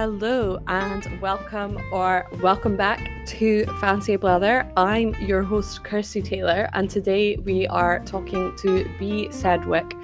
[0.00, 4.66] Hello and welcome or welcome back to Fancy Blather.
[4.74, 9.94] I'm your host Kirsty Taylor, and today we are talking to B Sedgwick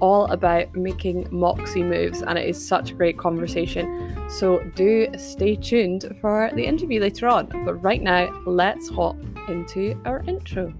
[0.00, 4.14] all about making moxie moves, and it is such a great conversation.
[4.28, 7.46] So do stay tuned for the interview later on.
[7.64, 9.16] But right now, let's hop
[9.48, 10.74] into our intro.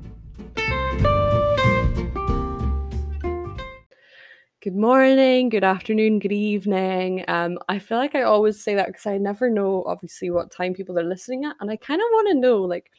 [4.67, 7.25] Good morning, good afternoon, good evening.
[7.29, 10.75] Um, I feel like I always say that because I never know, obviously, what time
[10.75, 12.91] people are listening at, and I kind of want to know, like,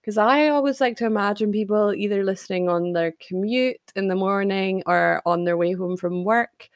[0.00, 4.82] because I always like to imagine people either listening on their commute in the morning
[4.84, 6.68] or on their way home from work.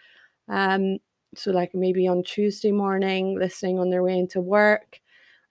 [0.48, 0.98] Um,
[1.34, 5.00] so like maybe on Tuesday morning, listening on their way into work,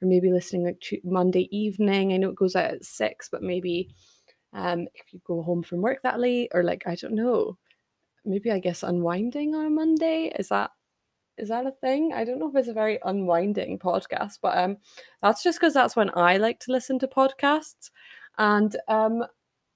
[0.01, 2.13] or maybe listening like Monday evening.
[2.13, 3.89] I know it goes out at six, but maybe
[4.53, 7.57] um, if you go home from work that late, or like I don't know
[8.25, 10.33] maybe I guess unwinding on a Monday.
[10.37, 10.71] Is that
[11.37, 12.11] is that a thing?
[12.13, 14.77] I don't know if it's a very unwinding podcast, but um
[15.21, 17.91] that's just because that's when I like to listen to podcasts.
[18.37, 19.23] And um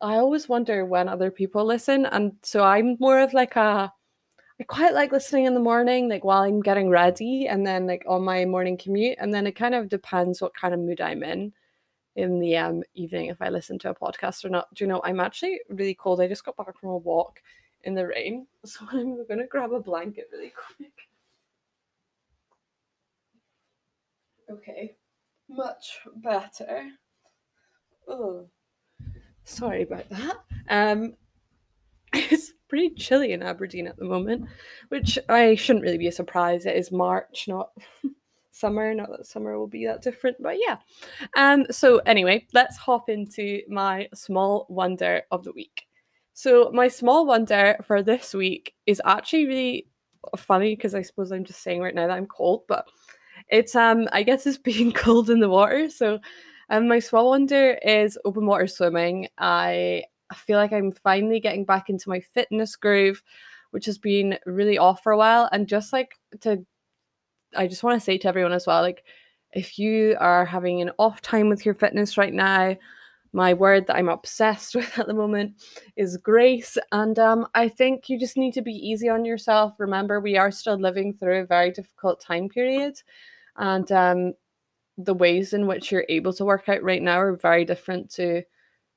[0.01, 2.05] I always wonder when other people listen.
[2.05, 3.91] And so I'm more of like a
[4.59, 8.03] I quite like listening in the morning, like while I'm getting ready and then like
[8.07, 9.17] on my morning commute.
[9.19, 11.53] And then it kind of depends what kind of mood I'm in
[12.15, 14.67] in the um evening if I listen to a podcast or not.
[14.73, 16.21] Do you know I'm actually really cold.
[16.21, 17.41] I just got back from a walk
[17.83, 18.47] in the rain.
[18.65, 20.93] So I'm gonna grab a blanket really quick.
[24.49, 24.95] Okay,
[25.49, 26.87] much better.
[28.07, 28.47] Oh,
[29.43, 30.37] sorry about that.
[30.69, 31.15] Um,
[32.13, 34.47] it's pretty chilly in Aberdeen at the moment,
[34.89, 36.65] which I shouldn't really be a surprise.
[36.65, 37.71] It is March, not
[38.51, 38.93] summer.
[38.93, 40.77] Not that summer will be that different, but yeah.
[41.35, 41.65] Um.
[41.69, 45.85] So anyway, let's hop into my small wonder of the week.
[46.33, 49.87] So my small wonder for this week is actually really
[50.37, 52.87] funny because I suppose I'm just saying right now that I'm cold, but
[53.49, 55.89] it's um I guess it's being cold in the water.
[55.89, 56.19] So
[56.69, 59.27] um my small wonder is open water swimming.
[59.37, 60.03] I
[60.35, 63.21] feel like I'm finally getting back into my fitness groove,
[63.71, 65.49] which has been really off for a while.
[65.51, 66.65] And just like to
[67.55, 69.03] I just want to say to everyone as well, like
[69.51, 72.75] if you are having an off time with your fitness right now,
[73.33, 75.61] my word that I'm obsessed with at the moment
[75.97, 76.77] is grace.
[76.91, 79.73] And um, I think you just need to be easy on yourself.
[79.79, 82.95] Remember, we are still living through a very difficult time period.
[83.57, 84.33] And um,
[84.97, 88.43] the ways in which you're able to work out right now are very different to,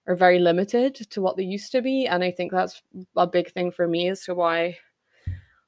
[0.07, 2.07] are very limited to what they used to be.
[2.07, 2.83] And I think that's
[3.17, 4.77] a big thing for me as to why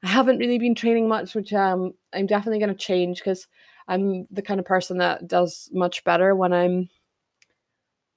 [0.03, 3.49] I haven't really been training much, which um, I'm definitely going to change because
[3.89, 6.89] I'm the kind of person that does much better when I'm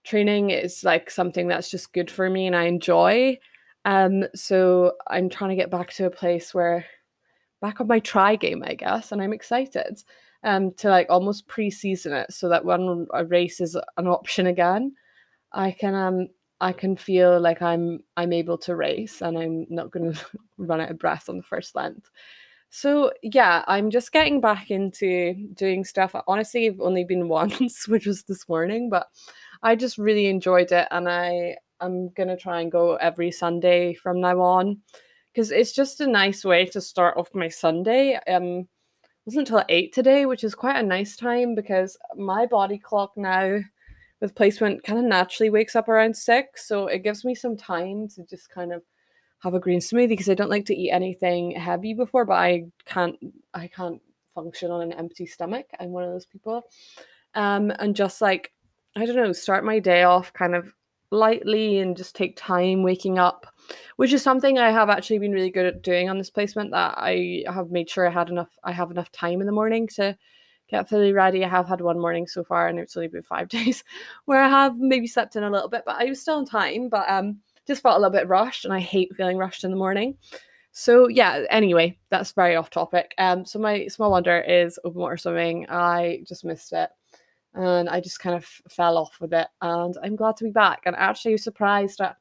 [0.03, 3.37] training is like something that's just good for me and I enjoy.
[3.85, 6.85] Um, so I'm trying to get back to a place where
[7.61, 10.01] back on my try game, I guess, and I'm excited
[10.43, 14.93] um to like almost pre-season it so that when a race is an option again,
[15.51, 16.27] I can um
[16.61, 20.19] I can feel like I'm I'm able to race and I'm not going to
[20.57, 22.09] run out of breath on the first length.
[22.71, 26.15] So yeah, I'm just getting back into doing stuff.
[26.25, 29.07] Honestly, I've only been once, which was this morning, but
[29.61, 34.21] I just really enjoyed it, and I I'm gonna try and go every Sunday from
[34.21, 34.81] now on
[35.33, 38.17] because it's just a nice way to start off my Sunday.
[38.27, 38.67] Um,
[39.25, 43.59] wasn't until eight today, which is quite a nice time because my body clock now
[44.21, 48.07] with placement kind of naturally wakes up around six, so it gives me some time
[48.15, 48.81] to just kind of
[49.41, 52.65] have a green smoothie because I don't like to eat anything heavy before, but I
[52.85, 53.17] can't
[53.53, 54.01] I can't
[54.33, 55.65] function on an empty stomach.
[55.79, 56.63] I'm one of those people.
[57.35, 58.51] Um, and just like
[58.95, 60.73] I don't know, start my day off kind of
[61.11, 63.47] lightly and just take time waking up,
[63.97, 66.71] which is something I have actually been really good at doing on this placement.
[66.71, 69.87] That I have made sure I had enough, I have enough time in the morning
[69.95, 70.17] to
[70.69, 71.43] get fully ready.
[71.43, 73.83] I have had one morning so far, and it's only been five days
[74.25, 76.89] where I have maybe slept in a little bit, but I was still on time.
[76.89, 79.77] But um, just felt a little bit rushed, and I hate feeling rushed in the
[79.77, 80.17] morning.
[80.71, 83.13] So yeah, anyway, that's very off topic.
[83.17, 85.65] Um, so my small wonder is open water swimming.
[85.69, 86.89] I just missed it
[87.53, 89.47] and I just kind of fell off with it.
[89.61, 90.83] And I'm glad to be back.
[90.85, 92.15] And actually surprised at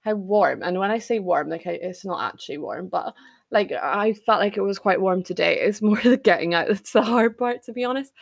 [0.00, 0.62] how warm.
[0.62, 3.14] And when I say warm, like it's not actually warm, but
[3.50, 5.60] like I felt like it was quite warm today.
[5.60, 8.12] It's more the getting out that's the hard part, to be honest.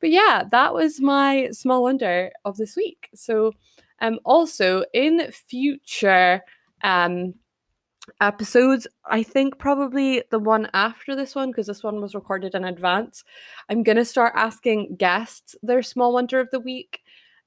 [0.00, 3.10] But yeah, that was my small wonder of this week.
[3.14, 3.52] So,
[4.00, 6.42] um, also in future
[6.82, 7.34] um
[8.20, 8.86] episodes.
[9.04, 13.24] I think probably the one after this one, because this one was recorded in advance.
[13.68, 17.00] I'm gonna start asking guests their small wonder of the week,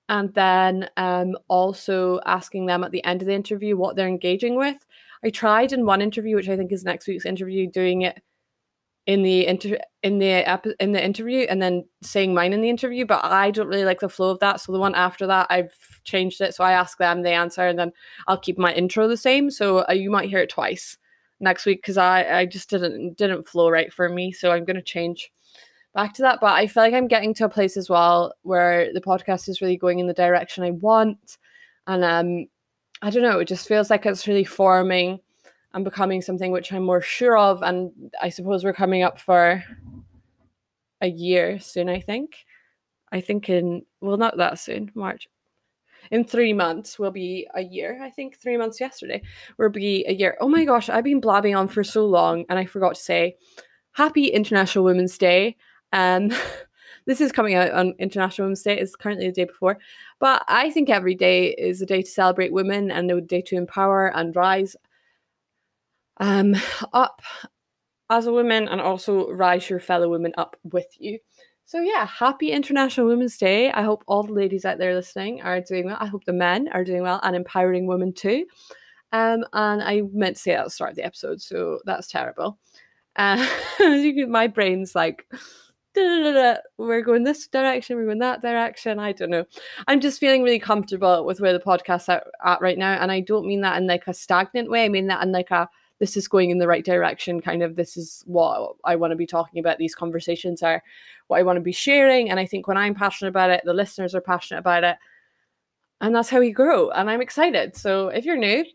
[0.10, 4.56] and then um, also asking them at the end of the interview what they're engaging
[4.56, 4.86] with.
[5.24, 8.22] I tried in one interview, which I think is next week's interview, doing it
[9.06, 12.70] in the inter in the epi- in the interview and then saying mine in the
[12.70, 14.62] interview but i don't really like the flow of that.
[14.62, 16.56] So the one after that i've changed it.
[16.56, 17.92] So i ask them they answer and then
[18.28, 19.50] i'll keep my intro the same.
[19.52, 20.98] So uh, you might hear it twice
[21.40, 24.32] next week because i i just didn't didn't flow right for me.
[24.32, 25.32] So i'm going to change
[25.94, 26.40] back to that.
[26.40, 29.62] But i feel like i'm getting to a place as well where the podcast is
[29.62, 31.38] really going in the direction i want.
[31.88, 32.46] And um
[33.02, 35.20] i don't know it just feels like it's really forming
[35.74, 37.62] and becoming something which I'm more sure of.
[37.64, 37.92] And
[38.22, 39.64] I suppose we're coming up for
[41.02, 42.46] a year soon, I think.
[43.12, 45.28] I think in, well, not that soon, March.
[46.12, 48.00] In three months will be a year.
[48.02, 49.22] I think three months yesterday
[49.58, 50.38] will be a year.
[50.42, 53.38] Oh my gosh, I've been blabbing on for so long and I forgot to say
[53.94, 55.56] happy International Women's Day.
[55.94, 56.32] Um,
[57.06, 58.78] this is coming out on International Women's Day.
[58.78, 59.78] It's currently the day before.
[60.20, 63.56] But I think every day is a day to celebrate women and a day to
[63.56, 64.76] empower and rise
[66.18, 66.56] um,
[66.94, 67.22] up
[68.10, 71.20] as a woman and also rise your fellow women up with you.
[71.66, 73.72] So yeah, happy International Women's Day.
[73.72, 75.98] I hope all the ladies out there listening are doing well.
[76.00, 78.46] I hope the men are doing well and empowering women too.
[79.12, 82.08] Um, and I meant to say that at the start of the episode, so that's
[82.08, 82.60] terrible.
[83.16, 83.48] Uh,
[84.28, 85.26] my brain's like,
[85.96, 89.00] we're going this direction, we're going that direction.
[89.00, 89.46] I don't know.
[89.88, 93.22] I'm just feeling really comfortable with where the podcast's at, at right now, and I
[93.22, 94.86] don't mean that in like a stagnant way.
[94.86, 95.70] I mean that in like a
[96.00, 99.18] this is going in the right direction kind of this is what i want to
[99.18, 100.84] be talking about these conversations are
[101.28, 103.74] what i want to be sharing and i think when i'm passionate about it the
[103.74, 104.98] listeners are passionate about it
[106.02, 107.76] and that's how we grow and i'm excited.
[107.76, 108.66] So if you're new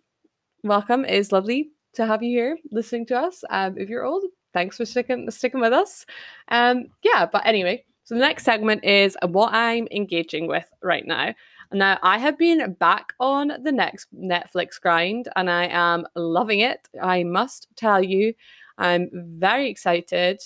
[0.65, 1.05] welcome.
[1.05, 4.77] It is lovely to have you here listening to us um, if you're old thanks
[4.77, 6.05] for sticking sticking with us.
[6.49, 11.35] Um yeah but anyway so the next segment is what i'm engaging with right now
[11.73, 16.89] now, I have been back on the next Netflix grind and I am loving it.
[17.01, 18.35] I must tell you,
[18.79, 20.41] I'm very excited.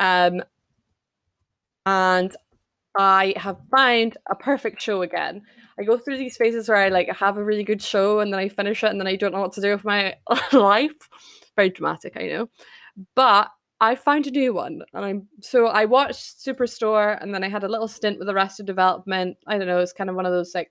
[0.00, 0.42] Um,
[1.86, 2.34] and
[2.96, 5.42] I have found a perfect show again.
[5.78, 8.40] I go through these phases where I like have a really good show and then
[8.40, 10.16] I finish it and then I don't know what to do with my
[10.52, 11.08] life.
[11.56, 12.48] Very dramatic, I know.
[13.14, 13.50] But
[13.80, 17.64] I found a new one, and I'm so I watched Superstore, and then I had
[17.64, 19.36] a little stint with Arrested Development.
[19.46, 20.70] I don't know, it's kind of one of those like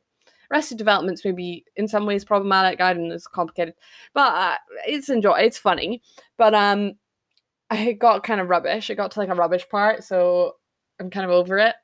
[0.52, 2.80] Arrested Development's maybe in some ways problematic.
[2.82, 3.76] I don't know, it's complicated,
[4.14, 4.58] but uh,
[4.88, 5.40] it's enjoy.
[5.40, 6.02] It's funny,
[6.38, 6.94] but um,
[7.70, 8.90] I got kind of rubbish.
[8.90, 10.54] It got to like a rubbish part, so
[11.00, 11.76] I'm kind of over it.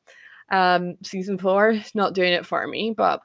[0.51, 3.21] Um, season four, not doing it for me, but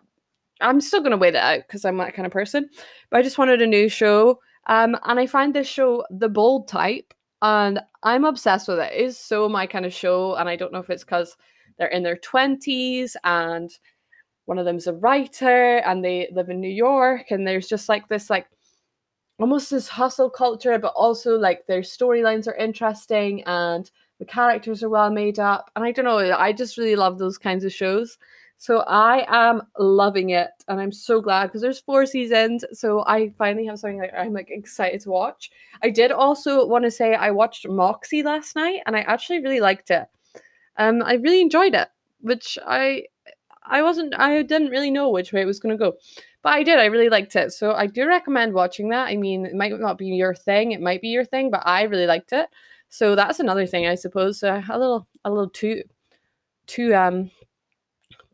[0.60, 2.68] I'm still gonna wait it out because I'm that kind of person.
[3.10, 4.40] But I just wanted a new show.
[4.66, 7.13] Um, and I find this show The Bold Type
[7.44, 8.92] and I'm obsessed with it.
[8.92, 11.36] It is so my kind of show, and I don't know if it's because
[11.78, 13.70] they're in their twenties and
[14.46, 18.08] one of them's a writer and they live in New York, and there's just like
[18.08, 18.46] this like
[19.38, 23.90] almost this hustle culture, but also like their storylines are interesting and
[24.20, 25.70] the characters are well made up.
[25.76, 28.16] And I don't know, I just really love those kinds of shows.
[28.64, 32.64] So I am loving it, and I'm so glad because there's four seasons.
[32.72, 35.50] So I finally have something that I'm like excited to watch.
[35.82, 39.60] I did also want to say I watched Moxie last night, and I actually really
[39.60, 40.06] liked it.
[40.78, 41.88] Um, I really enjoyed it,
[42.22, 43.04] which I
[43.64, 45.98] I wasn't I didn't really know which way it was going to go,
[46.40, 46.78] but I did.
[46.78, 49.08] I really liked it, so I do recommend watching that.
[49.08, 51.82] I mean, it might not be your thing, it might be your thing, but I
[51.82, 52.48] really liked it.
[52.88, 54.42] So that's another thing, I suppose.
[54.42, 55.82] A little a little too
[56.66, 57.30] too um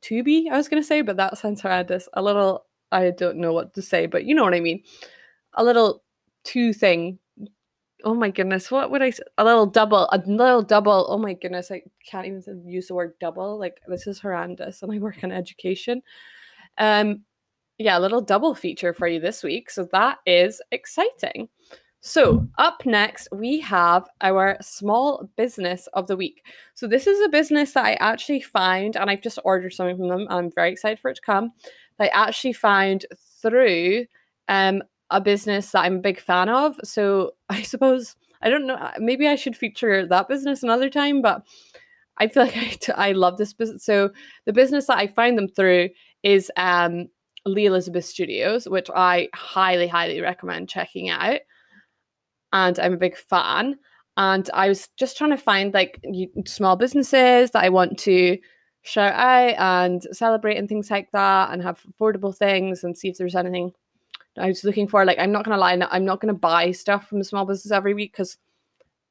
[0.03, 2.09] Tubi, I was going to say, but that sounds horrendous.
[2.15, 4.83] A little, I don't know what to say, but you know what I mean.
[5.55, 6.03] A little
[6.45, 7.19] two thing.
[8.03, 9.23] Oh my goodness, what would I say?
[9.37, 11.07] A little double, a little double.
[11.11, 13.59] Oh my goodness, I can't even use the word double.
[13.59, 16.03] Like, this is horrendous, and I work in education.
[16.79, 17.25] Um,
[17.79, 19.71] yeah, a little double feature for you this week.
[19.71, 21.49] So that is exciting.
[22.03, 26.43] So, up next, we have our small business of the week.
[26.75, 30.09] So, this is a business that I actually found, and I've just ordered something from
[30.09, 30.27] them.
[30.31, 31.53] I'm very excited for it to come.
[31.99, 33.05] I actually found
[33.43, 34.07] through
[34.49, 36.77] um, a business that I'm a big fan of.
[36.85, 41.21] So, I suppose, I don't know, uh, maybe I should feature that business another time,
[41.21, 41.43] but
[42.17, 43.85] I feel like I, t- I love this business.
[43.85, 44.11] So,
[44.47, 45.91] the business that I find them through
[46.23, 47.09] is um,
[47.45, 51.41] Lee Elizabeth Studios, which I highly, highly recommend checking out
[52.53, 53.79] and I'm a big fan.
[54.17, 56.05] And I was just trying to find like
[56.47, 58.39] small businesses that I want to
[58.83, 63.19] shout out and celebrate and things like that and have affordable things and see if
[63.19, 63.73] there's anything
[64.39, 65.05] I was looking for.
[65.05, 67.45] Like, I'm not going to lie, I'm not going to buy stuff from a small
[67.45, 68.39] business every week because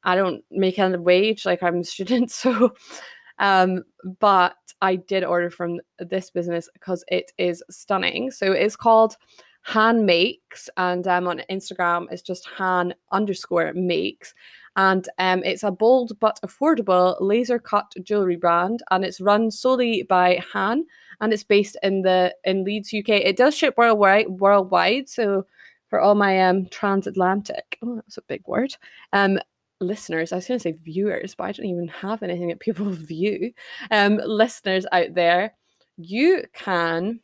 [0.03, 1.45] I don't make any wage.
[1.45, 2.31] Like, I'm a student.
[2.31, 2.73] So,
[3.37, 3.83] um,
[4.19, 8.31] but I did order from this business because it is stunning.
[8.31, 9.17] So, it's called
[9.63, 14.33] Han Makes, and um, on Instagram it's just Han underscore Makes,
[14.75, 20.03] and um, it's a bold but affordable laser cut jewelry brand, and it's run solely
[20.03, 20.85] by Han,
[21.21, 23.09] and it's based in the in Leeds, UK.
[23.09, 25.45] It does ship worldwide, worldwide, so
[25.89, 28.75] for all my um transatlantic, oh, that's a big word,
[29.13, 29.39] um
[29.81, 32.85] listeners, I was going to say viewers, but I don't even have anything that people
[32.89, 33.53] view.
[33.91, 35.53] Um, listeners out there,
[35.97, 37.19] you can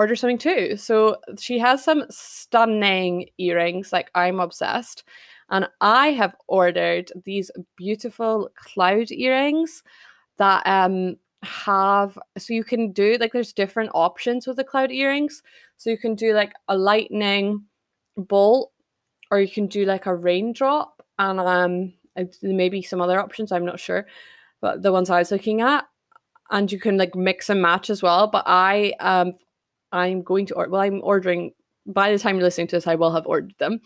[0.00, 0.78] order something too.
[0.78, 5.04] So she has some stunning earrings, like I'm obsessed.
[5.50, 9.82] And I have ordered these beautiful cloud earrings
[10.38, 15.42] that um have so you can do like there's different options with the cloud earrings.
[15.76, 17.64] So you can do like a lightning
[18.16, 18.72] bolt
[19.30, 21.92] or you can do like a raindrop and um
[22.42, 24.06] maybe some other options, I'm not sure.
[24.62, 25.84] But the ones I was looking at
[26.50, 28.28] and you can like mix and match as well.
[28.28, 29.34] But I um
[29.92, 31.52] I'm going to order well, I'm ordering
[31.86, 33.80] by the time you're listening to this, I will have ordered them.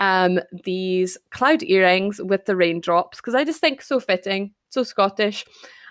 [0.00, 5.44] Um, these cloud earrings with the raindrops, because I just think so fitting, so Scottish.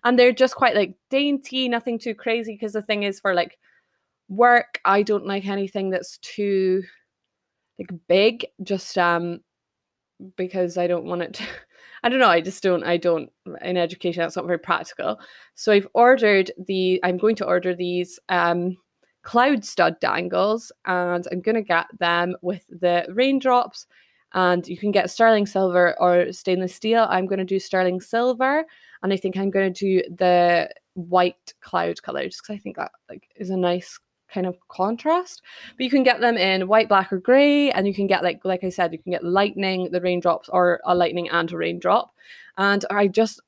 [0.04, 2.54] And they're just quite like dainty, nothing too crazy.
[2.54, 3.58] Because the thing is, for like
[4.30, 6.84] work, I don't like anything that's too
[7.80, 9.40] like big, just um
[10.38, 11.44] because I don't want it to
[12.04, 13.32] I don't know, I just don't I don't
[13.64, 15.20] in education that's not very practical.
[15.56, 18.78] So I've ordered the I'm going to order these um
[19.26, 23.88] cloud stud dangles and I'm going to get them with the raindrops
[24.34, 27.08] and you can get sterling silver or stainless steel.
[27.10, 28.64] I'm going to do sterling silver
[29.02, 32.78] and I think I'm going to do the white cloud color just because I think
[32.78, 35.42] that like is a nice kind of contrast.
[35.76, 38.42] But you can get them in white, black, or grey, and you can get like
[38.44, 42.14] like I said, you can get lightning, the raindrops, or a lightning and a raindrop.
[42.58, 43.42] And I just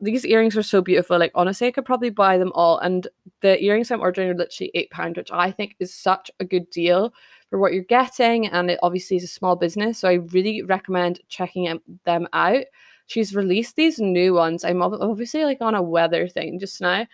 [0.00, 1.18] these earrings are so beautiful.
[1.18, 2.78] Like honestly, I could probably buy them all.
[2.78, 3.06] And
[3.40, 6.70] the earrings I'm ordering are literally eight pound, which I think is such a good
[6.70, 7.12] deal
[7.50, 8.46] for what you're getting.
[8.46, 12.64] And it obviously is a small business, so I really recommend checking them out.
[13.06, 14.64] She's released these new ones.
[14.64, 17.06] I'm obviously like on a weather thing just now.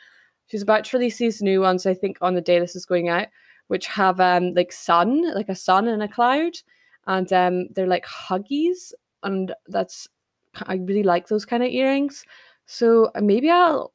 [0.46, 1.86] She's about to release these new ones.
[1.86, 3.28] I think on the day this is going out,
[3.68, 6.52] which have um like sun, like a sun and a cloud,
[7.06, 10.08] and um they're like huggies, and that's
[10.62, 12.24] I really like those kind of earrings.
[12.66, 13.92] So uh, maybe I'll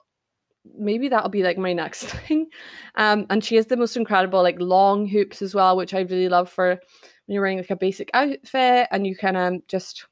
[0.78, 2.48] maybe that'll be like my next thing.
[2.96, 6.30] Um, and she has the most incredible like long hoops as well, which I really
[6.30, 10.08] love for when you're wearing like a basic outfit and you can um just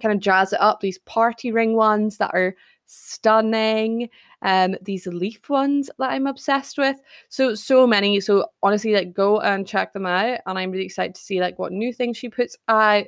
[0.00, 0.80] kind of jazz it up.
[0.80, 2.54] These party ring ones that are
[2.86, 4.08] stunning.
[4.42, 6.96] Um, these leaf ones that I'm obsessed with.
[7.28, 8.20] So so many.
[8.20, 10.40] So honestly, like go and check them out.
[10.46, 13.06] And I'm really excited to see like what new things she puts out.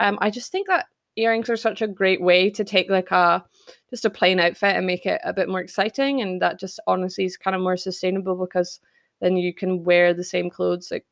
[0.00, 0.86] Um, I just think that
[1.18, 3.44] earrings are such a great way to take like a
[3.90, 7.24] just a plain outfit and make it a bit more exciting and that just honestly
[7.24, 8.80] is kind of more sustainable because
[9.20, 11.04] then you can wear the same clothes like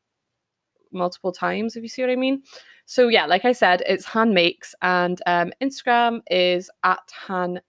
[0.91, 2.41] multiple times if you see what i mean.
[2.85, 7.59] So yeah like i said it's han makes and um, instagram is at han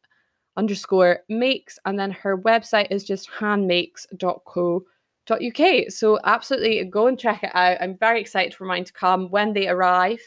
[0.57, 7.51] underscore makes and then her website is just hanmakes.co.uk so absolutely go and check it
[7.55, 7.77] out.
[7.81, 10.21] I'm very excited for mine to come when they arrive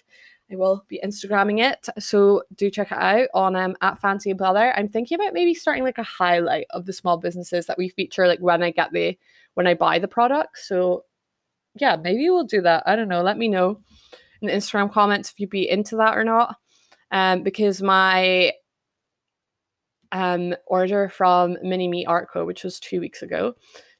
[0.51, 1.87] I will be Instagramming it.
[1.99, 4.73] So do check it out on um, at Fancy and.
[4.75, 8.27] I'm thinking about maybe starting like a highlight of the small businesses that we feature,
[8.27, 9.17] like when I get the
[9.53, 10.57] when I buy the product.
[10.59, 11.05] So
[11.75, 12.83] yeah, maybe we'll do that.
[12.85, 13.21] I don't know.
[13.21, 13.79] Let me know
[14.41, 16.55] in the Instagram comments if you'd be into that or not.
[17.11, 18.53] Um, because my
[20.11, 23.55] um order from Mini Me Art Co, which was two weeks ago,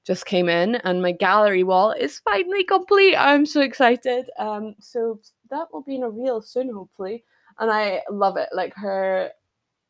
[0.06, 3.16] just came in and my gallery wall is finally complete.
[3.16, 4.30] I'm so excited.
[4.40, 5.20] Um, so
[5.52, 7.24] that will be in a reel soon, hopefully.
[7.60, 8.50] And I love it.
[8.54, 9.30] Like her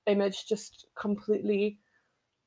[0.08, 1.80] image just completely,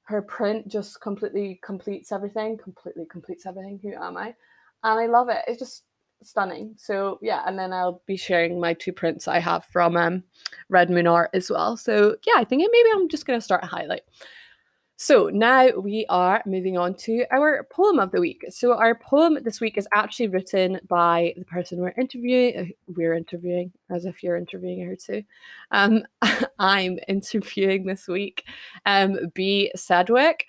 [0.03, 2.59] her print just completely completes everything.
[2.59, 3.81] Completely completes everything.
[3.83, 4.35] Who am I?
[4.83, 5.43] And I love it.
[5.47, 5.85] It's just
[6.23, 6.75] stunning.
[6.77, 10.23] So yeah, and then I'll be sharing my two prints I have from um
[10.69, 11.77] Red Moon Art as well.
[11.77, 14.03] So yeah, I think maybe I'm just gonna start a highlight.
[14.97, 18.45] So now we are moving on to our poem of the week.
[18.51, 22.57] So our poem this week is actually written by the person we're interviewing.
[22.57, 25.25] Uh, we're interviewing, as if you're interviewing her too.
[25.73, 26.05] Um,
[26.61, 28.45] I'm interviewing this week,
[28.87, 29.73] um, B.
[29.75, 30.47] Sedgwick,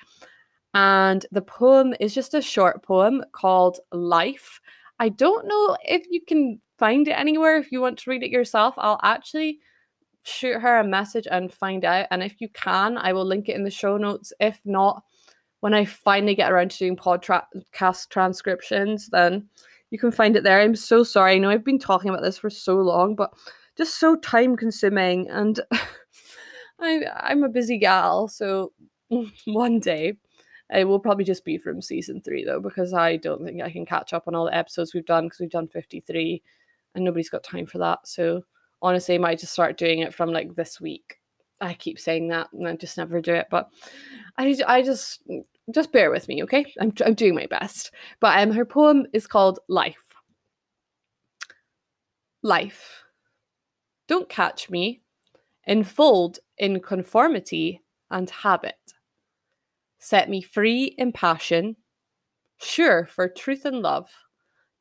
[0.75, 4.61] and the poem is just a short poem called "Life."
[4.99, 7.57] I don't know if you can find it anywhere.
[7.57, 9.59] If you want to read it yourself, I'll actually
[10.25, 12.07] shoot her a message and find out.
[12.11, 14.33] And if you can, I will link it in the show notes.
[14.39, 15.03] If not,
[15.59, 19.47] when I finally get around to doing podcast transcriptions, then
[19.91, 20.59] you can find it there.
[20.59, 21.35] I'm so sorry.
[21.35, 23.33] I know I've been talking about this for so long, but
[23.77, 25.29] just so time consuming.
[25.29, 25.59] And
[26.79, 28.27] I, I'm a busy gal.
[28.27, 28.73] So
[29.45, 30.17] one day
[30.71, 33.85] it will probably just be from season three, though, because I don't think I can
[33.85, 36.41] catch up on all the episodes we've done because we've done 53
[36.95, 37.99] and nobody's got time for that.
[38.07, 38.43] So
[38.81, 41.19] honestly, might just start doing it from like this week.
[41.61, 43.69] I keep saying that and I just never do it, but
[44.37, 45.23] I, I just
[45.73, 46.73] just bear with me, okay?
[46.79, 47.91] I'm, I'm doing my best.
[48.19, 50.13] But um, her poem is called Life.
[52.43, 53.03] Life.
[54.07, 55.01] Don't catch me,
[55.65, 58.75] enfold in conformity and habit.
[59.97, 61.75] Set me free in passion,
[62.61, 64.07] sure for truth and love,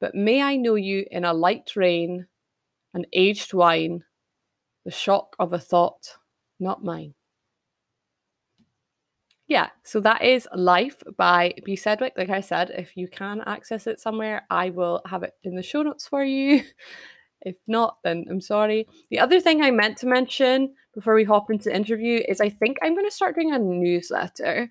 [0.01, 2.27] but may I know you in a light rain,
[2.95, 4.05] an aged wine,
[4.85, 6.17] the shock of a thought,
[6.59, 7.15] not mine.
[9.47, 11.77] Yeah, so that is Life by B.
[11.77, 12.15] Sedgwick.
[12.17, 15.63] Like I said, if you can access it somewhere, I will have it in the
[15.63, 16.63] show notes for you.
[17.45, 18.89] If not, then I'm sorry.
[19.11, 22.49] The other thing I meant to mention before we hop into the interview is I
[22.49, 24.71] think I'm going to start doing a newsletter.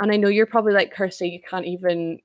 [0.00, 2.18] And I know you're probably like, Kirsty, you can't even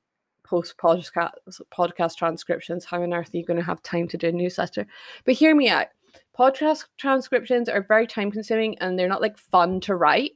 [0.43, 1.31] post podcast,
[1.71, 2.85] podcast transcriptions.
[2.85, 4.85] How on earth are you going to have time to do a newsletter?
[5.25, 5.87] But hear me out.
[6.37, 10.33] Podcast transcriptions are very time consuming and they're not like fun to write.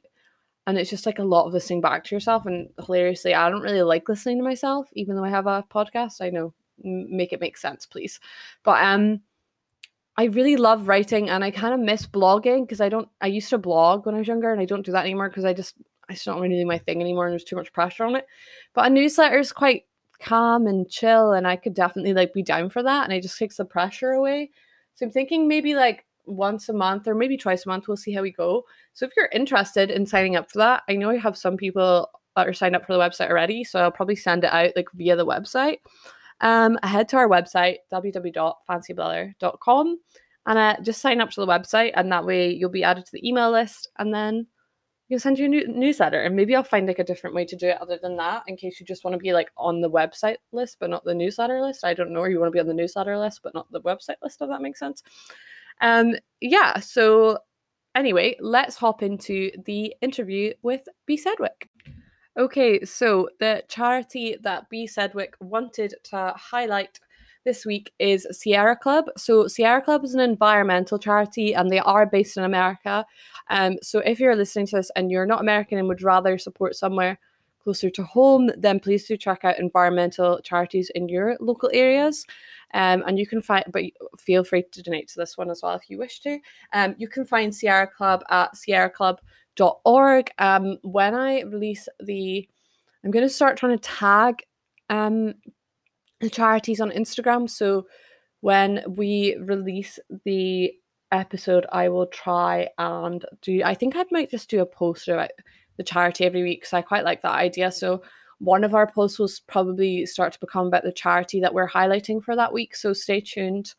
[0.66, 2.44] And it's just like a lot of listening back to yourself.
[2.46, 6.20] And hilariously, I don't really like listening to myself, even though I have a podcast.
[6.20, 8.20] I know, make it make sense, please.
[8.64, 9.22] But um,
[10.18, 13.50] I really love writing and I kind of miss blogging because I don't I used
[13.50, 15.76] to blog when I was younger and I don't do that anymore because I just
[16.08, 18.26] it's not really my thing anymore and there's too much pressure on it.
[18.74, 19.84] But a newsletter is quite
[20.20, 23.38] calm and chill and I could definitely like be down for that and it just
[23.38, 24.50] takes the pressure away.
[24.94, 28.12] So I'm thinking maybe like once a month or maybe twice a month we'll see
[28.12, 28.64] how we go.
[28.92, 32.08] So if you're interested in signing up for that, I know I have some people
[32.36, 34.88] that are signed up for the website already, so I'll probably send it out like
[34.94, 35.78] via the website
[36.40, 39.98] um, head to our website, www.fancyblather.com,
[40.46, 41.92] and uh, just sign up to the website.
[41.94, 43.88] And that way you'll be added to the email list.
[43.98, 44.46] And then
[45.08, 46.22] you'll send you a new- newsletter.
[46.22, 48.56] And maybe I'll find like a different way to do it other than that, in
[48.56, 51.60] case you just want to be like on the website list, but not the newsletter
[51.60, 51.84] list.
[51.84, 52.20] I don't know.
[52.20, 54.48] Or you want to be on the newsletter list, but not the website list, if
[54.48, 55.02] that makes sense.
[55.80, 56.78] Um, yeah.
[56.80, 57.38] So
[57.94, 61.16] anyway, let's hop into the interview with B.
[61.16, 61.68] Sedgwick.
[62.38, 64.86] Okay, so the charity that B.
[64.86, 67.00] Sedgwick wanted to highlight
[67.48, 69.06] this week is Sierra Club.
[69.16, 73.06] So, Sierra Club is an environmental charity and they are based in America.
[73.48, 76.76] Um, so, if you're listening to this and you're not American and would rather support
[76.76, 77.18] somewhere
[77.64, 82.26] closer to home, then please do check out environmental charities in your local areas.
[82.74, 83.84] Um, and you can find, but
[84.18, 86.38] feel free to donate to this one as well if you wish to.
[86.74, 89.22] Um, you can find Sierra Club at Sierra Club
[89.86, 90.30] org.
[90.38, 92.46] Um, when I release the,
[93.02, 94.42] I'm going to start trying to tag
[94.90, 95.34] um,
[96.30, 97.48] charities on Instagram.
[97.48, 97.86] So
[98.40, 100.72] when we release the
[101.12, 103.62] episode, I will try and do.
[103.64, 105.30] I think I might just do a post about
[105.76, 107.70] the charity every week because I quite like that idea.
[107.70, 108.02] So
[108.38, 112.22] one of our posts will probably start to become about the charity that we're highlighting
[112.22, 112.76] for that week.
[112.76, 113.74] So stay tuned.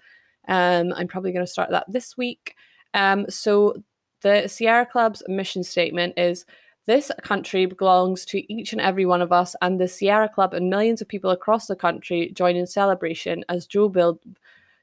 [0.47, 2.55] Um, I'm probably going to start that this week.
[2.93, 3.75] Um, so
[4.21, 6.45] the Sierra Club's mission statement is
[6.89, 10.71] this country belongs to each and every one of us, and the Sierra Club and
[10.71, 14.19] millions of people across the country join in celebration as Joe, Bill,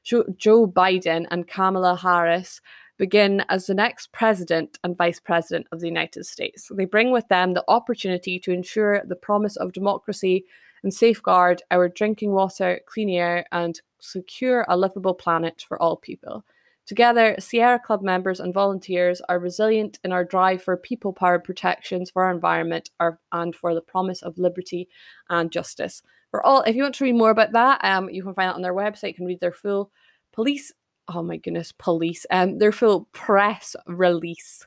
[0.05, 2.61] Joe, Joe Biden and Kamala Harris
[2.97, 6.71] begin as the next president and vice president of the United States.
[6.73, 10.45] They bring with them the opportunity to ensure the promise of democracy
[10.83, 16.45] and safeguard our drinking water, clean air, and secure a livable planet for all people.
[16.87, 22.09] Together, Sierra Club members and volunteers are resilient in our drive for people powered protections
[22.09, 22.89] for our environment
[23.33, 24.87] and for the promise of liberty
[25.29, 26.01] and justice.
[26.31, 28.55] For all, if you want to read more about that, um, you can find it
[28.55, 29.09] on their website.
[29.09, 29.91] You can read their full
[30.31, 30.71] police,
[31.09, 34.65] oh my goodness, police, um, their full press release.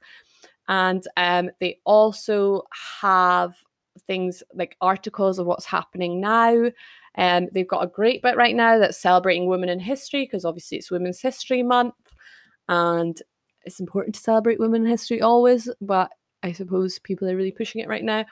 [0.69, 2.65] And um, they also
[3.01, 3.55] have
[4.07, 6.71] things like articles of what's happening now.
[7.17, 10.77] Um, they've got a great bit right now that's celebrating women in history because obviously
[10.77, 11.95] it's Women's History Month
[12.71, 13.21] and
[13.65, 16.11] it's important to celebrate women in history always, but
[16.43, 18.25] I suppose people are really pushing it right now.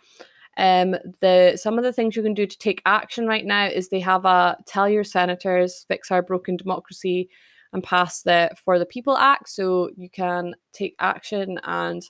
[0.57, 3.89] Um, the some of the things you can do to take action right now is
[3.89, 7.29] they have a tell your senators fix our broken democracy
[7.73, 9.49] and pass the for the people act.
[9.51, 12.03] So you can take action and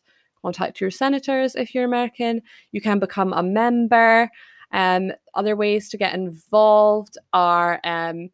[0.42, 2.42] contact your senators if you're american.
[2.72, 4.30] You can become a member.
[4.70, 8.30] Um, other ways to get involved are um,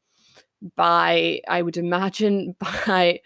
[0.76, 3.20] by i would imagine by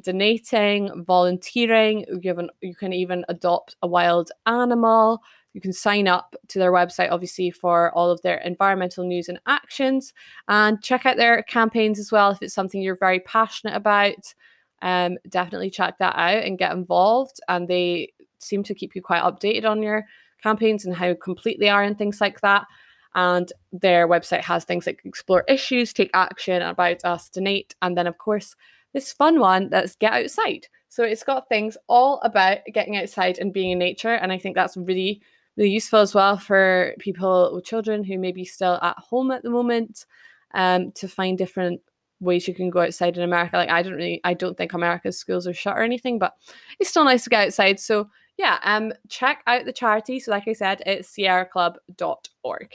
[0.00, 2.04] donating, volunteering.
[2.22, 5.22] You, an, you can even adopt a wild animal.
[5.52, 9.38] You can sign up to their website, obviously, for all of their environmental news and
[9.46, 10.12] actions,
[10.48, 14.34] and check out their campaigns as well if it's something you're very passionate about.
[14.82, 17.40] Um, definitely check that out and get involved.
[17.48, 20.04] And they seem to keep you quite updated on your
[20.42, 22.66] campaigns and how complete they are and things like that.
[23.14, 28.08] And their website has things like explore issues, take action, about us, donate, and then,
[28.08, 28.56] of course,
[28.94, 30.68] this fun one that's get outside.
[30.88, 34.14] So it's got things all about getting outside and being in nature.
[34.14, 35.20] And I think that's really,
[35.56, 39.42] really useful as well for people with children who may be still at home at
[39.42, 40.06] the moment
[40.54, 41.80] um, to find different
[42.20, 43.56] ways you can go outside in America.
[43.56, 46.34] Like I don't really, I don't think America's schools are shut or anything, but
[46.78, 47.80] it's still nice to get outside.
[47.80, 50.20] So yeah, um, check out the charity.
[50.20, 52.68] So like I said, it's sierraclub.org.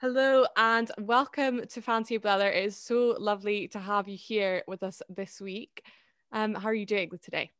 [0.00, 2.48] Hello and welcome to Fancy Blather.
[2.48, 5.84] It is so lovely to have you here with us this week.
[6.32, 7.50] Um, how are you doing today?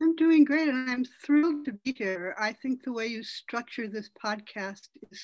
[0.00, 2.36] I'm doing great and I'm thrilled to be here.
[2.38, 5.20] I think the way you structure this podcast is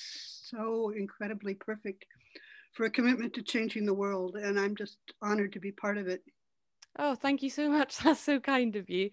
[0.49, 2.05] so incredibly perfect
[2.73, 6.09] for a commitment to changing the world, and I'm just honored to be part of
[6.09, 6.21] it.
[6.99, 7.97] Oh, thank you so much.
[8.03, 9.09] That's so kind of you.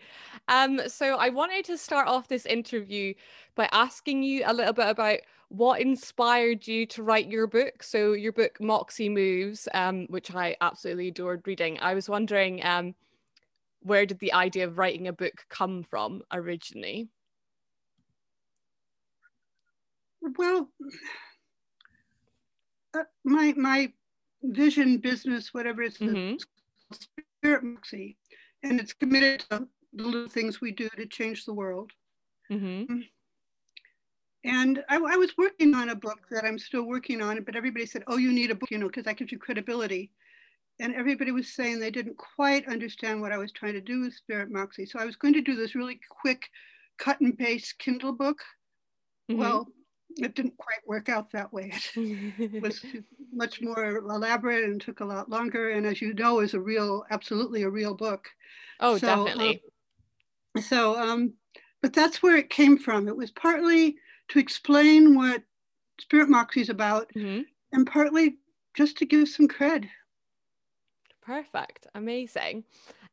[0.49, 3.15] Um, so I wanted to start off this interview
[3.55, 7.83] by asking you a little bit about what inspired you to write your book.
[7.83, 11.79] So your book Moxie Moves, um, which I absolutely adored reading.
[11.81, 12.95] I was wondering, um,
[13.81, 17.09] where did the idea of writing a book come from originally?
[20.37, 20.69] Well,
[22.95, 23.93] uh, my my
[24.43, 26.37] vision business, whatever it's mm-hmm.
[27.39, 28.17] Spirit Moxie,
[28.63, 31.93] and it's committed to the little things we do to change the world.
[32.51, 33.01] Mm-hmm.
[34.45, 37.87] And I, I, was working on a book that I'm still working on, but everybody
[37.87, 40.13] said, "Oh, you need a book, you know, because that gives you credibility."
[40.81, 44.15] And everybody was saying they didn't quite understand what I was trying to do with
[44.15, 44.87] Spirit Moxie.
[44.87, 46.49] So I was going to do this really quick,
[46.99, 48.39] cut and paste Kindle book.
[49.29, 49.41] Mm-hmm.
[49.41, 49.67] Well,
[50.17, 51.73] it didn't quite work out that way.
[51.97, 52.85] It was
[53.33, 55.71] much more elaborate and took a lot longer.
[55.71, 58.29] And as you know, is a real, absolutely a real book.
[58.81, 59.63] Oh, so, definitely.
[60.57, 61.33] Um, so, um,
[61.83, 63.09] but that's where it came from.
[63.09, 63.97] It was partly
[64.29, 65.43] to explain what
[66.01, 67.43] Spirit Moxie is about, mm-hmm.
[67.73, 68.37] and partly
[68.75, 69.89] just to give some cred.
[71.23, 71.87] Perfect.
[71.95, 72.65] Amazing.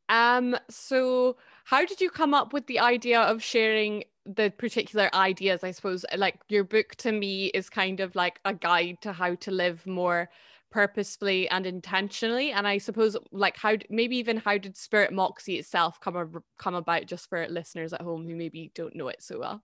[0.07, 5.63] Um, so how did you come up with the idea of sharing the particular ideas
[5.63, 9.35] i suppose like your book to me is kind of like a guide to how
[9.35, 10.29] to live more
[10.71, 15.99] purposefully and intentionally and i suppose like how maybe even how did spirit moxie itself
[15.99, 19.39] come a, come about just for listeners at home who maybe don't know it so
[19.39, 19.61] well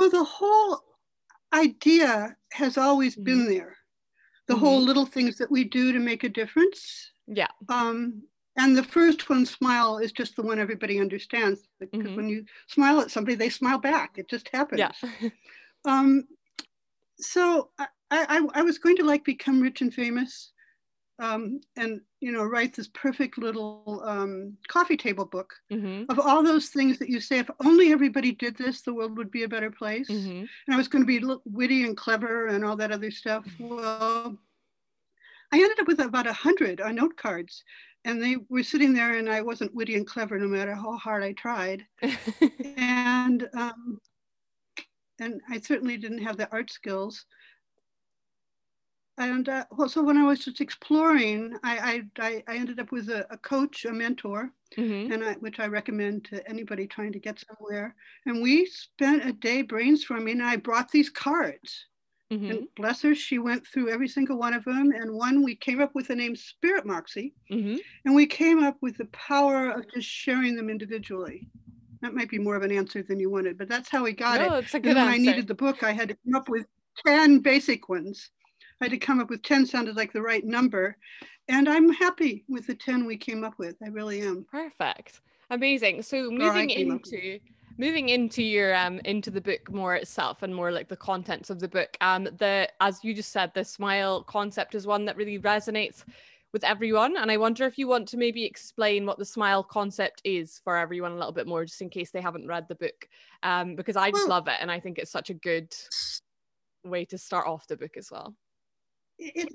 [0.00, 0.80] well the whole
[1.54, 3.24] idea has always mm-hmm.
[3.24, 3.76] been there
[4.48, 4.64] the mm-hmm.
[4.64, 8.22] whole little things that we do to make a difference yeah um
[8.56, 12.16] and the first one, smile, is just the one everybody understands because mm-hmm.
[12.16, 14.18] when you smile at somebody, they smile back.
[14.18, 14.80] It just happens.
[14.80, 15.30] Yeah.
[15.84, 16.24] um,
[17.18, 20.52] so I, I, I, was going to like become rich and famous,
[21.20, 26.10] um, and you know write this perfect little um, coffee table book mm-hmm.
[26.10, 27.38] of all those things that you say.
[27.38, 30.08] If only everybody did this, the world would be a better place.
[30.08, 30.40] Mm-hmm.
[30.40, 33.46] And I was going to be witty and clever and all that other stuff.
[33.58, 34.36] Well,
[35.52, 37.62] I ended up with about a hundred on note cards
[38.04, 41.22] and they were sitting there and i wasn't witty and clever no matter how hard
[41.22, 41.84] i tried
[42.76, 43.98] and um,
[45.18, 47.24] and i certainly didn't have the art skills
[49.20, 53.26] and uh, so when i was just exploring i i, I ended up with a,
[53.32, 55.12] a coach a mentor mm-hmm.
[55.12, 57.94] and I, which i recommend to anybody trying to get somewhere
[58.26, 61.86] and we spent a day brainstorming and i brought these cards
[62.32, 62.50] Mm-hmm.
[62.50, 64.92] And bless her, she went through every single one of them.
[64.92, 67.34] And one, we came up with the name Spirit Moxie.
[67.50, 67.76] Mm-hmm.
[68.04, 71.48] And we came up with the power of just sharing them individually.
[72.02, 74.40] That might be more of an answer than you wanted, but that's how we got
[74.40, 74.64] no, it.
[74.64, 75.14] It's a good and when answer.
[75.14, 76.66] I needed the book, I had to come up with
[77.04, 78.30] 10 basic ones.
[78.80, 80.96] I had to come up with 10 sounded like the right number.
[81.48, 83.76] And I'm happy with the 10 we came up with.
[83.84, 84.46] I really am.
[84.50, 85.20] Perfect.
[85.50, 86.02] Amazing.
[86.02, 87.40] So moving into
[87.78, 91.60] moving into your um into the book more itself and more like the contents of
[91.60, 95.38] the book um the as you just said the smile concept is one that really
[95.38, 96.04] resonates
[96.52, 100.20] with everyone and i wonder if you want to maybe explain what the smile concept
[100.24, 103.08] is for everyone a little bit more just in case they haven't read the book
[103.44, 105.72] um because i just well, love it and i think it's such a good
[106.84, 108.34] way to start off the book as well
[109.20, 109.48] it,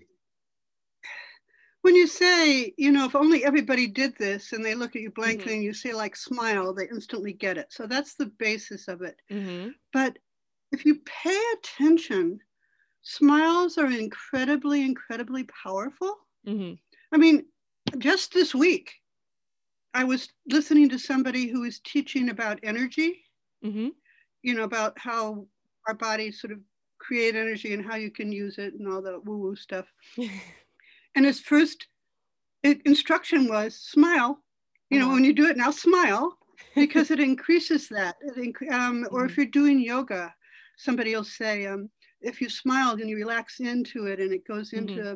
[1.82, 5.12] when you say, you know, if only everybody did this and they look at you
[5.12, 5.54] blankly mm-hmm.
[5.54, 7.68] and you say like smile, they instantly get it.
[7.70, 9.22] So that's the basis of it.
[9.32, 9.70] Mm-hmm.
[9.94, 10.18] But
[10.72, 12.40] if you pay attention,
[13.04, 16.16] smiles are incredibly, incredibly powerful.
[16.48, 16.74] Mm-hmm.
[17.14, 17.46] I mean,
[18.00, 18.92] just this week,
[19.94, 23.24] I was listening to somebody who was teaching about energy,
[23.64, 23.90] mm-hmm.
[24.42, 25.46] you know, about how
[25.88, 26.60] our bodies sort of
[27.06, 29.86] create energy and how you can use it and all the woo woo stuff.
[31.18, 31.88] And his first
[32.64, 34.44] instruction was smile.
[34.90, 35.14] You know, uh-huh.
[35.14, 36.38] when you do it now, smile
[36.76, 38.16] because it increases that.
[38.22, 39.42] It inc- um, or if mm-hmm.
[39.42, 40.36] you're doing yoga,
[40.78, 41.90] somebody will say, um,
[42.22, 45.16] if you smile and you relax into it and it goes into mm-hmm.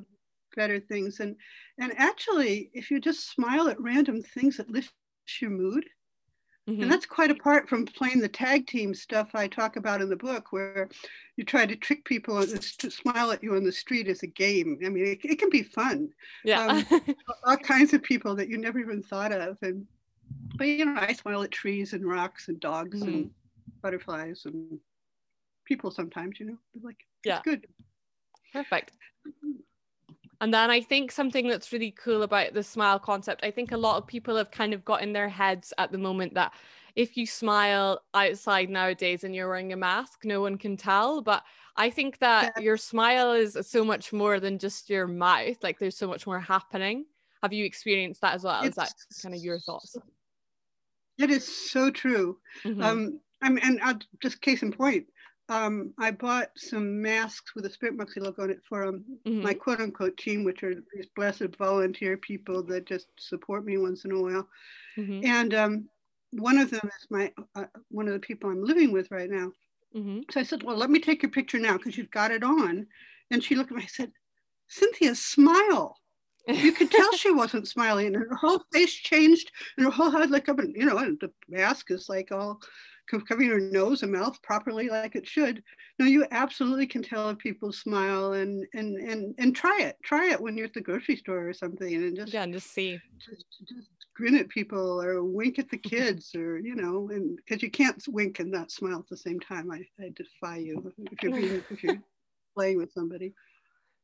[0.56, 1.19] better things.
[1.19, 1.36] And
[1.78, 4.93] and actually, if you just smile at random things that lift
[5.41, 5.86] your mood,
[6.70, 6.84] mm-hmm.
[6.84, 10.16] and that's quite apart from playing the tag team stuff I talk about in the
[10.16, 10.90] book, where
[11.36, 14.80] you try to trick people to smile at you on the street as a game.
[14.86, 16.10] I mean, it, it can be fun.
[16.44, 19.86] Yeah, um, all kinds of people that you never even thought of, and
[20.56, 23.10] but you know, I smile at trees and rocks and dogs mm-hmm.
[23.10, 23.32] and
[23.82, 24.80] butterflies and
[25.66, 26.40] people sometimes.
[26.40, 27.68] You know, like yeah, good.
[28.54, 28.92] Perfect.
[30.41, 33.78] And then I think something that's really cool about the smile concept, I think a
[33.78, 36.54] lot of people have kind of got in their heads at the moment that
[36.95, 41.21] if you smile outside nowadays and you're wearing a mask, no one can tell.
[41.21, 41.43] But
[41.75, 42.63] I think that yeah.
[42.63, 45.58] your smile is so much more than just your mouth.
[45.62, 47.06] Like there's so much more happening.
[47.43, 48.63] Have you experienced that as well?
[48.63, 49.95] It's, is that kind of your thoughts?
[51.17, 52.38] It is so true.
[52.63, 52.82] Mm-hmm.
[52.82, 55.06] Um, I mean, and I'll, just case in point,
[55.50, 59.42] um, I bought some masks with a Spirit Moxie logo on it for um, mm-hmm.
[59.42, 64.06] my quote unquote team, which are these blessed volunteer people that just support me once
[64.06, 64.48] in a while.
[64.98, 65.26] Mm-hmm.
[65.26, 65.90] And um,
[66.32, 69.52] one of them is my uh, one of the people I'm living with right now.
[69.96, 70.22] Mm-hmm.
[70.32, 72.86] So I said, "Well, let me take your picture now because you've got it on."
[73.32, 73.84] And she looked at me.
[73.84, 74.12] I said,
[74.68, 75.96] "Cynthia, smile."
[76.48, 80.32] You could tell she wasn't smiling, and her whole face changed, and her whole head
[80.32, 82.60] like up, and you know, and the mask is like all
[83.28, 85.63] covering your nose and mouth properly like it should.
[85.98, 89.98] No, you absolutely can tell if people smile and and and and try it.
[90.04, 93.00] Try it when you're at the grocery store or something, and just yeah, just see.
[93.17, 97.63] Just, just grin at people or wink at the kids or you know, and because
[97.63, 99.72] you can't wink and not smile at the same time.
[99.72, 102.02] I, I defy you if you're being, if you're
[102.56, 103.34] playing with somebody.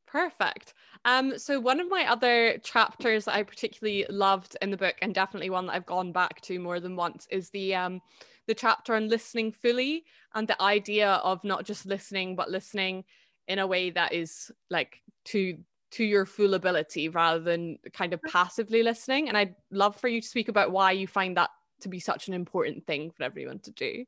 [0.08, 0.74] Perfect.
[1.04, 5.14] Um, so one of my other chapters that I particularly loved in the book, and
[5.14, 8.02] definitely one that I've gone back to more than once, is the um,
[8.48, 13.04] the chapter on listening fully and the idea of not just listening but listening
[13.48, 15.58] in a way that is like to
[15.92, 20.22] to your full ability rather than kind of passively listening and i'd love for you
[20.22, 23.60] to speak about why you find that to be such an important thing for everyone
[23.60, 24.04] to do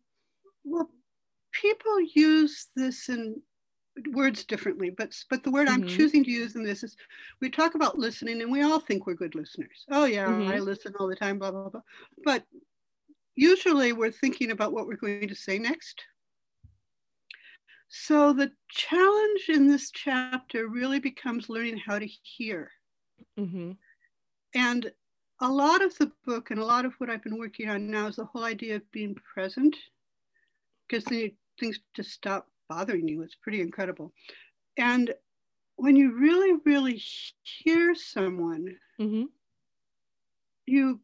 [0.64, 0.90] well
[1.52, 3.42] people use this in
[4.12, 5.84] words differently but but the word mm-hmm.
[5.84, 6.96] i'm choosing to use in this is
[7.42, 10.50] we talk about listening and we all think we're good listeners oh yeah mm-hmm.
[10.52, 11.82] i listen all the time blah blah blah
[12.24, 12.44] but
[13.38, 16.04] usually we're thinking about what we're going to say next.
[17.88, 22.72] So the challenge in this chapter really becomes learning how to hear.
[23.40, 23.72] Mm-hmm.
[24.56, 24.92] And
[25.40, 28.08] a lot of the book and a lot of what I've been working on now
[28.08, 29.76] is the whole idea of being present,
[30.88, 33.22] because then things just stop bothering you.
[33.22, 34.12] It's pretty incredible.
[34.78, 35.14] And
[35.76, 37.02] when you really, really
[37.44, 39.26] hear someone, mm-hmm.
[40.66, 41.00] you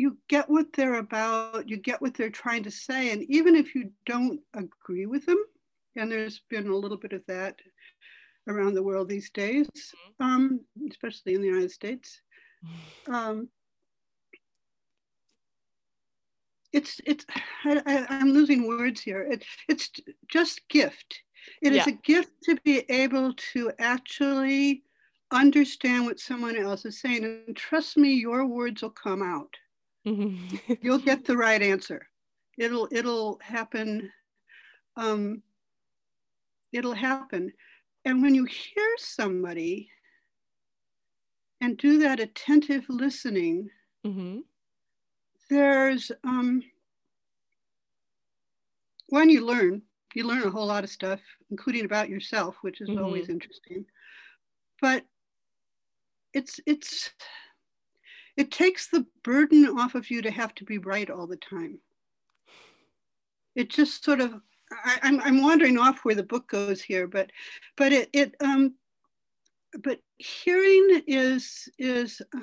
[0.00, 3.12] you get what they're about, you get what they're trying to say.
[3.12, 5.42] And even if you don't agree with them,
[5.94, 7.56] and there's been a little bit of that
[8.48, 10.24] around the world these days, mm-hmm.
[10.24, 12.20] um, especially in the United States.
[13.08, 13.48] Um,
[16.72, 17.24] it's it's
[17.64, 19.22] I, am losing words here.
[19.22, 19.90] It, it's
[20.28, 21.22] just gift.
[21.62, 21.80] It yeah.
[21.80, 24.84] is a gift to be able to actually
[25.32, 29.56] understand what someone else is saying, and trust me, your words will come out.
[30.06, 30.74] Mm-hmm.
[30.80, 32.06] You'll get the right answer.
[32.58, 34.10] It'll it'll happen.
[34.96, 35.42] Um,
[36.72, 37.52] it'll happen.
[38.04, 39.90] And when you hear somebody
[41.60, 43.68] and do that attentive listening,
[44.06, 44.38] mm-hmm.
[45.50, 46.62] there's um,
[49.08, 49.82] when you learn,
[50.14, 53.04] you learn a whole lot of stuff, including about yourself, which is mm-hmm.
[53.04, 53.84] always interesting.
[54.80, 55.04] But
[56.32, 57.10] it's it's
[58.40, 61.78] it takes the burden off of you to have to be right all the time.
[63.54, 64.32] It just sort of,
[64.72, 67.30] I, am I'm, I'm wandering off where the book goes here, but,
[67.76, 68.74] but it, it um,
[69.82, 72.40] but hearing is, is, uh,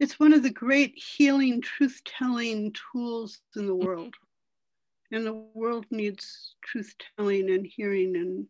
[0.00, 4.14] it's one of the great healing, truth-telling tools in the world.
[5.10, 8.46] And the world needs truth-telling and hearing and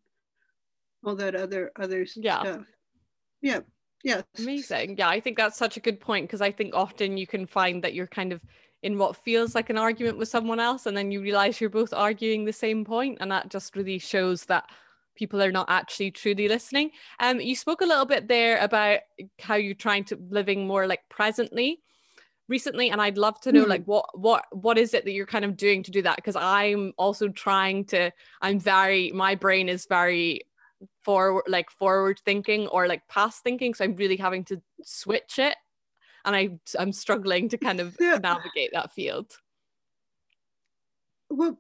[1.05, 2.41] all that other, other yeah.
[2.43, 2.67] stuff.
[3.41, 3.61] Yeah.
[4.03, 4.25] Yes.
[4.39, 4.97] Amazing.
[4.99, 7.83] Yeah, I think that's such a good point because I think often you can find
[7.85, 8.41] that you're kind of
[8.83, 11.93] in what feels like an argument with someone else and then you realize you're both
[11.93, 14.69] arguing the same point and that just really shows that
[15.15, 16.91] people are not actually truly listening.
[17.21, 19.01] Um you spoke a little bit there about
[19.39, 21.81] how you're trying to living more like presently
[22.49, 23.69] recently and I'd love to know mm.
[23.69, 26.37] like what what what is it that you're kind of doing to do that because
[26.37, 28.11] I'm also trying to
[28.41, 30.43] I'm very my brain is very
[31.05, 35.57] forward like forward thinking or like past thinking so i'm really having to switch it
[36.25, 38.19] and i i'm struggling to kind of yeah.
[38.23, 39.33] navigate that field
[41.31, 41.59] well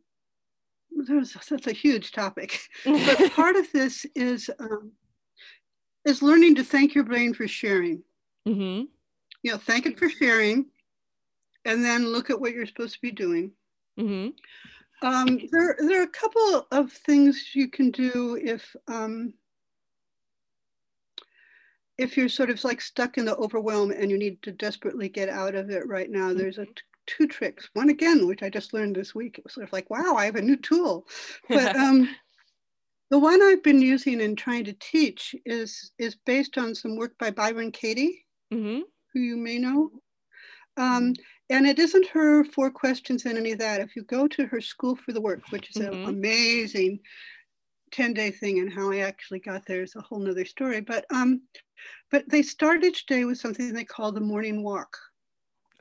[1.48, 4.92] that's a huge topic but part of this is um,
[6.04, 8.02] is learning to thank your brain for sharing.
[8.46, 8.84] Mm-hmm.
[9.42, 10.66] You know, thank it for sharing,
[11.64, 13.52] and then look at what you're supposed to be doing.
[13.98, 14.30] Mm-hmm.
[15.02, 19.34] Um, there, there are a couple of things you can do if um,
[21.98, 25.28] if you're sort of like stuck in the overwhelm and you need to desperately get
[25.28, 26.32] out of it right now.
[26.32, 26.72] There's a t-
[27.06, 27.68] two tricks.
[27.74, 29.38] One again, which I just learned this week.
[29.38, 31.06] It was sort of like, wow, I have a new tool.
[31.48, 32.08] But um,
[33.10, 37.16] the one I've been using and trying to teach is is based on some work
[37.18, 38.80] by Byron Katie, mm-hmm.
[39.12, 39.90] who you may know.
[40.76, 41.14] Um,
[41.50, 43.80] and it isn't her four questions and any of that.
[43.80, 45.92] If you go to her School for the Work, which is mm-hmm.
[45.92, 47.00] an amazing
[47.92, 50.80] 10 day thing and how I actually got there is a whole nother story.
[50.80, 51.42] But um,
[52.10, 54.96] but they start each day with something they call the morning walk.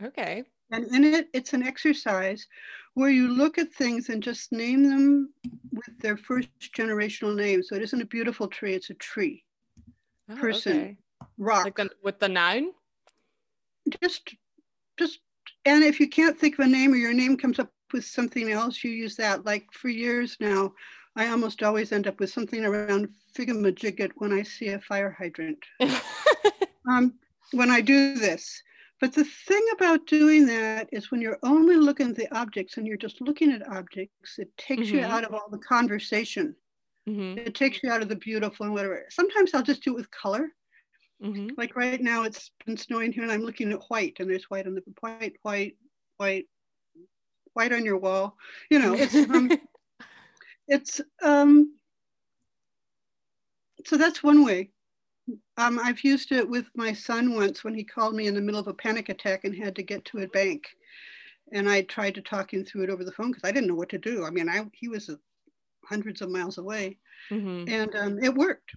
[0.03, 0.43] Okay.
[0.71, 2.47] And in it, it's an exercise
[2.93, 5.33] where you look at things and just name them
[5.71, 7.61] with their first generational name.
[7.63, 9.43] So it isn't a beautiful tree, it's a tree.
[10.29, 10.97] Oh, person, okay.
[11.37, 11.65] rock.
[11.65, 12.71] Like the, with the noun?
[14.01, 14.35] Just
[15.01, 15.19] just
[15.65, 18.51] and if you can't think of a name or your name comes up with something
[18.51, 19.45] else, you use that.
[19.45, 20.73] Like for years now,
[21.15, 25.63] I almost always end up with something around figamajigget when I see a fire hydrant.
[26.89, 27.13] um,
[27.51, 28.61] when I do this.
[28.99, 32.85] But the thing about doing that is when you're only looking at the objects and
[32.85, 34.97] you're just looking at objects, it takes mm-hmm.
[34.97, 36.55] you out of all the conversation.
[37.09, 37.39] Mm-hmm.
[37.39, 39.05] It takes you out of the beautiful and whatever.
[39.09, 40.49] Sometimes I'll just do it with color.
[41.23, 41.49] Mm-hmm.
[41.57, 44.65] Like right now, it's been snowing here, and I'm looking at white, and there's white
[44.65, 45.75] on the white, white,
[46.17, 46.45] white,
[47.53, 48.37] white on your wall.
[48.71, 49.51] You know, it's um,
[50.67, 51.75] it's um,
[53.85, 54.71] so that's one way.
[55.57, 58.59] Um, I've used it with my son once when he called me in the middle
[58.59, 60.65] of a panic attack and had to get to a bank,
[61.53, 63.75] and I tried to talk him through it over the phone because I didn't know
[63.75, 64.25] what to do.
[64.25, 65.07] I mean, I he was
[65.85, 66.97] hundreds of miles away,
[67.29, 67.71] mm-hmm.
[67.71, 68.71] and um, it worked.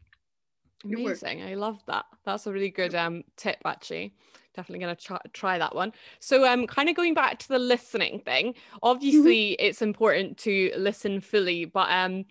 [0.85, 1.43] Amazing.
[1.43, 2.05] I love that.
[2.25, 4.15] That's a really good um, tip, actually.
[4.55, 5.93] Definitely going to try, try that one.
[6.21, 8.79] So, um, kind of going back to the listening thing, mm-hmm.
[8.83, 9.67] obviously mm-hmm.
[9.67, 12.25] it's important to listen fully, but um,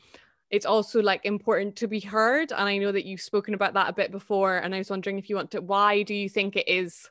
[0.50, 2.52] it's also like important to be heard.
[2.52, 4.58] And I know that you've spoken about that a bit before.
[4.58, 7.10] And I was wondering if you want to, why do you think it is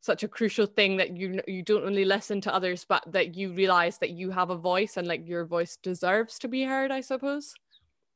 [0.00, 3.52] such a crucial thing that you you don't only listen to others, but that you
[3.52, 6.90] realize that you have a voice and like your voice deserves to be heard?
[6.90, 7.54] I suppose.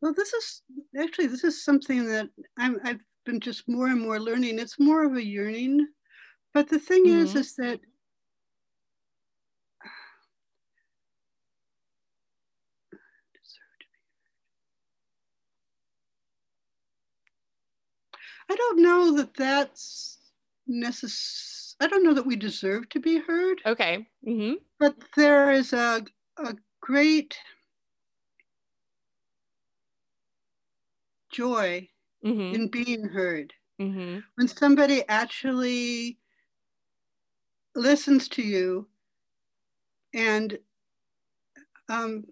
[0.04, 0.60] Well, this is
[1.00, 4.58] actually this is something that I'm, I've been just more and more learning.
[4.58, 5.88] It's more of a yearning,
[6.52, 7.24] but the thing mm-hmm.
[7.24, 7.80] is, is that
[18.50, 20.18] I don't know that that's
[20.66, 21.78] necessary.
[21.80, 23.62] I don't know that we deserve to be heard.
[23.64, 24.06] Okay.
[24.28, 24.56] Mm-hmm.
[24.78, 26.04] But there is a,
[26.36, 27.38] a great
[31.34, 31.88] joy
[32.24, 32.54] mm-hmm.
[32.54, 33.52] in being heard.
[33.80, 34.20] Mm-hmm.
[34.36, 36.18] When somebody actually
[37.74, 38.86] listens to you
[40.14, 40.56] and
[41.88, 42.24] um,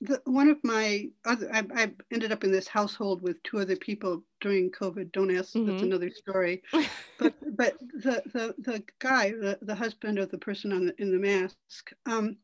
[0.00, 3.76] the, one of my other, I, I, ended up in this household with two other
[3.76, 5.12] people during COVID.
[5.12, 5.70] Don't ask, mm-hmm.
[5.70, 6.62] that's another story.
[7.18, 11.12] but but the, the, the guy, the, the husband of the person on the, in
[11.12, 12.36] the mask, um,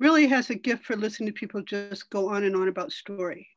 [0.00, 3.48] really has a gift for listening to people just go on and on about story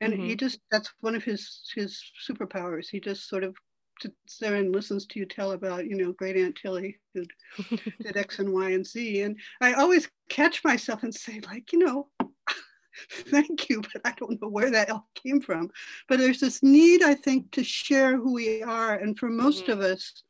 [0.00, 0.24] and mm-hmm.
[0.24, 3.54] he just that's one of his his superpowers he just sort of
[4.00, 7.24] sits there and listens to you tell about you know great aunt tilly who
[8.00, 11.78] did x and y and z and i always catch myself and say like you
[11.78, 12.08] know
[13.10, 15.68] thank you but i don't know where that all came from
[16.08, 19.72] but there's this need i think to share who we are and for most mm-hmm.
[19.72, 20.22] of us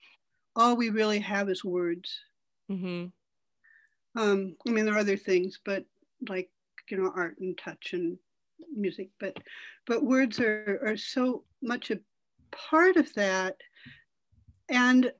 [0.57, 2.19] all we really have is words
[2.71, 3.07] mm-hmm.
[4.21, 5.85] um, i mean there are other things but
[6.29, 6.51] like
[6.91, 8.19] you know art and touch and
[8.75, 9.37] music, but
[9.87, 12.01] but words are, are so much a
[12.51, 13.57] part of that.
[14.69, 15.13] And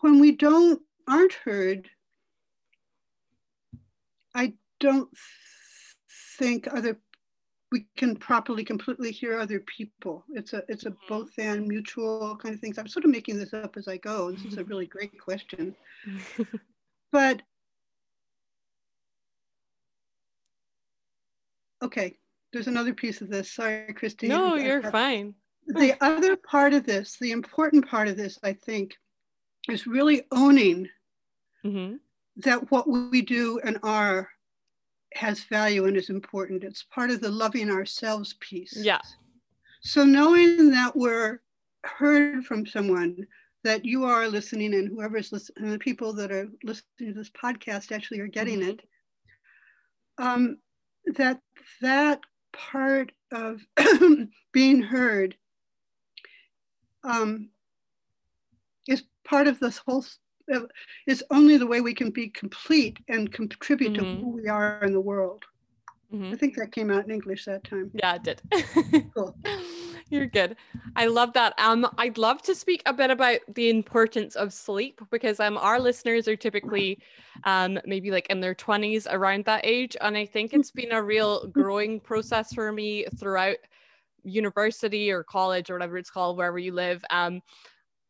[0.00, 1.88] when we don't aren't heard,
[4.34, 5.10] I don't
[6.38, 6.98] think other
[7.72, 10.24] we can properly completely hear other people.
[10.34, 11.08] It's a it's a mm-hmm.
[11.08, 12.78] both and mutual kind of things.
[12.78, 14.30] I'm sort of making this up as I go.
[14.30, 15.74] This is a really great question.
[17.12, 17.40] but
[21.82, 22.18] okay,
[22.52, 23.50] there's another piece of this.
[23.50, 24.30] Sorry, Christine.
[24.30, 25.34] No, you're fine.
[25.66, 28.96] the other part of this, the important part of this, I think,
[29.68, 30.88] is really owning
[31.64, 31.96] mm-hmm.
[32.36, 34.28] that what we do and are
[35.14, 36.64] has value and is important.
[36.64, 38.76] It's part of the loving ourselves piece.
[38.76, 39.00] Yeah.
[39.82, 41.40] So knowing that we're
[41.84, 43.26] heard from someone,
[43.64, 47.30] that you are listening and whoever's listening, and the people that are listening to this
[47.30, 48.70] podcast actually are getting mm-hmm.
[48.70, 48.80] it,
[50.18, 50.58] um,
[51.14, 51.40] that
[51.80, 52.20] that
[52.52, 53.60] part of
[54.52, 55.36] being heard
[57.04, 57.50] um,
[58.88, 60.04] is part of this whole
[60.52, 60.60] uh,
[61.06, 64.16] is only the way we can be complete and contribute mm-hmm.
[64.16, 65.44] to who we are in the world.
[66.12, 66.32] Mm-hmm.
[66.32, 67.90] I think that came out in English that time.
[67.94, 68.42] Yeah, it did.
[69.14, 69.36] cool.
[70.12, 70.56] You're good.
[70.94, 71.54] I love that.
[71.56, 75.80] Um, I'd love to speak a bit about the importance of sleep because um, our
[75.80, 76.98] listeners are typically
[77.44, 79.96] um, maybe like in their 20s around that age.
[80.02, 83.56] And I think it's been a real growing process for me throughout
[84.22, 87.02] university or college or whatever it's called, wherever you live.
[87.08, 87.40] Um,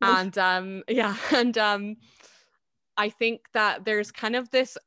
[0.01, 1.95] and um, yeah, and um,
[2.97, 4.77] I think that there's kind of this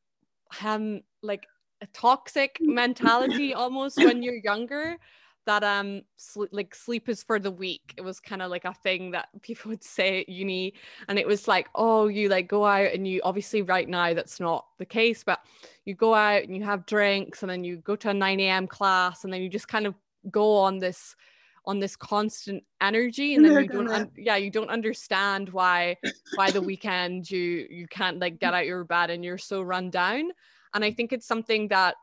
[0.62, 1.46] um, like
[1.80, 4.98] a toxic mentality almost when you're younger
[5.46, 7.94] that um sleep, like sleep is for the weak.
[7.96, 10.74] It was kind of like a thing that people would say at uni.
[11.08, 14.40] And it was like oh you like go out and you obviously right now that's
[14.40, 15.40] not the case but
[15.84, 18.66] you go out and you have drinks and then you go to a 9 a.m
[18.66, 19.94] class and then you just kind of
[20.30, 21.16] go on this
[21.64, 25.96] on this constant energy and then you don't un- yeah you don't understand why
[26.36, 29.90] by the weekend you you can't like get out your bed and you're so run
[29.90, 30.30] down.
[30.74, 31.94] And i think it's something that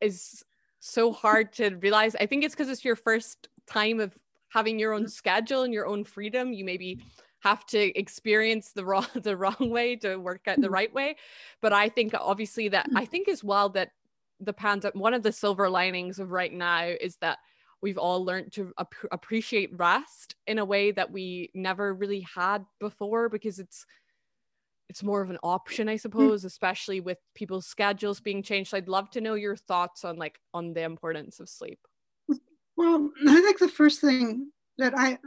[0.00, 0.44] is
[0.84, 2.14] so hard to realize.
[2.14, 4.16] I think it's because it's your first time of
[4.48, 6.52] having your own schedule and your own freedom.
[6.52, 7.00] You maybe
[7.40, 10.74] have to experience the wrong the wrong way to work out the mm-hmm.
[10.74, 11.16] right way.
[11.60, 13.90] But i think obviously that i think as well that
[14.40, 17.38] the pandemic one of the silver linings of right now is that
[17.80, 22.64] we've all learned to ap- appreciate rest in a way that we never really had
[22.80, 23.86] before because it's
[24.88, 26.00] it's more of an option i mm.
[26.00, 26.46] suppose mm.
[26.46, 30.72] especially with people's schedules being changed i'd love to know your thoughts on like on
[30.72, 31.78] the importance of sleep
[32.76, 35.18] well i think the first thing that i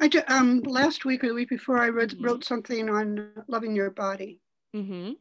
[0.00, 2.24] i um last week or the week before i read, mm-hmm.
[2.24, 4.40] wrote something on loving your body
[4.74, 5.12] mm-hmm.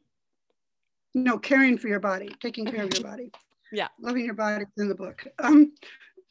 [1.15, 3.31] no caring for your body taking care of your body
[3.71, 5.71] yeah loving your body in the book um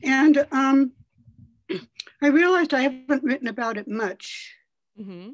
[0.03, 0.93] and um,
[2.23, 4.55] I realized I haven't written about it much.
[5.01, 5.31] Mm-hmm.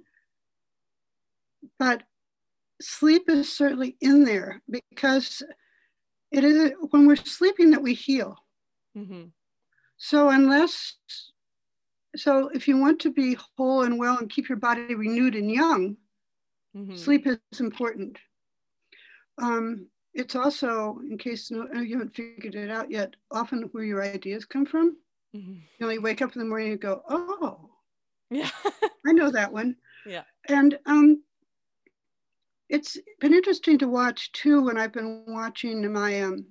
[1.78, 2.02] But
[2.80, 5.42] sleep is certainly in there because
[6.30, 8.36] it is when we're sleeping that we heal.
[8.96, 9.24] Mm-hmm.
[9.96, 10.96] So, unless,
[12.16, 15.50] so if you want to be whole and well and keep your body renewed and
[15.50, 15.96] young,
[16.76, 16.96] mm-hmm.
[16.96, 18.18] sleep is important.
[19.40, 24.02] Um, it's also, in case no, you haven't figured it out yet, often where your
[24.02, 24.96] ideas come from.
[25.34, 25.52] Mm-hmm.
[25.52, 27.70] You know, you wake up in the morning and go, oh,
[28.30, 28.50] yeah,
[29.06, 29.76] I know that one.
[30.06, 30.22] Yeah.
[30.48, 31.22] And um,
[32.74, 36.46] it's been interesting to watch too when I've been watching my, um,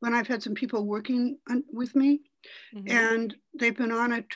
[0.00, 2.20] when I've had some people working on, with me
[2.74, 2.90] mm-hmm.
[2.90, 4.26] and they've been on it,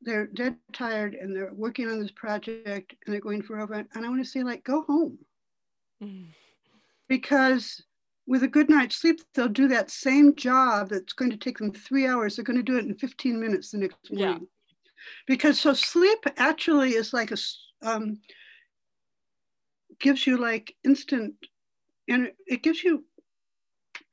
[0.00, 3.74] they're dead tired and they're working on this project and they're going for over.
[3.74, 5.18] And I want to say, like, go home.
[6.02, 6.30] Mm-hmm
[7.12, 7.84] because
[8.26, 11.70] with a good night's sleep, they'll do that same job that's going to take them
[11.70, 12.36] three hours.
[12.36, 14.38] They're going to do it in 15 minutes the next morning.
[14.40, 14.46] Yeah.
[15.26, 17.36] Because so sleep actually is like a,
[17.82, 18.20] um,
[20.02, 21.34] gives you like instant,
[22.08, 23.04] and it gives you,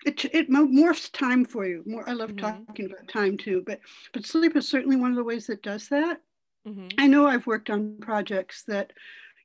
[0.05, 1.83] it, it morphs time for you.
[1.85, 2.63] More, I love mm-hmm.
[2.65, 3.81] talking about time too, but,
[4.13, 6.21] but sleep is certainly one of the ways that does that.
[6.67, 6.87] Mm-hmm.
[6.97, 8.93] I know I've worked on projects that,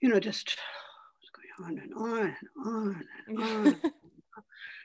[0.00, 0.56] you know, just
[1.58, 3.38] going on and on and on and
[3.68, 3.92] on.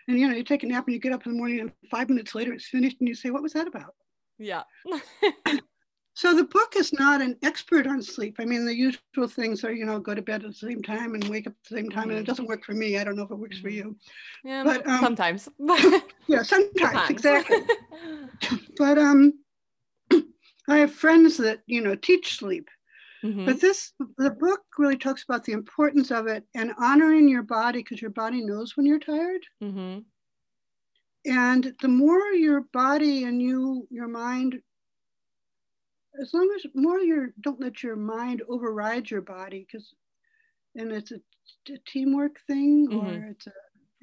[0.08, 1.72] and you know, you take a nap and you get up in the morning and
[1.92, 3.96] five minutes later it's finished and you say, What was that about?
[4.38, 4.64] Yeah.
[6.14, 8.38] so the book is not an expert on sleep.
[8.40, 11.14] I mean, the usual things are, you know, go to bed at the same time
[11.14, 12.04] and wake up at the same time.
[12.04, 12.10] Mm-hmm.
[12.10, 12.32] And it mm-hmm.
[12.32, 12.98] doesn't work for me.
[12.98, 13.64] I don't know if it works mm-hmm.
[13.64, 13.96] for you.
[14.44, 15.48] Yeah, but um, sometimes.
[16.28, 17.10] yeah, sometimes, sometimes.
[17.10, 17.58] exactly.
[18.78, 19.34] but um
[20.70, 22.70] I have friends that, you know, teach sleep
[23.24, 23.46] Mm-hmm.
[23.46, 27.80] But this, the book really talks about the importance of it and honoring your body
[27.80, 29.42] because your body knows when you're tired.
[29.64, 30.00] Mm-hmm.
[31.26, 34.62] And the more your body and you, your mind,
[36.22, 39.94] as long as more you don't let your mind override your body because,
[40.76, 41.20] and it's a,
[41.72, 43.08] a teamwork thing mm-hmm.
[43.08, 43.54] or it's an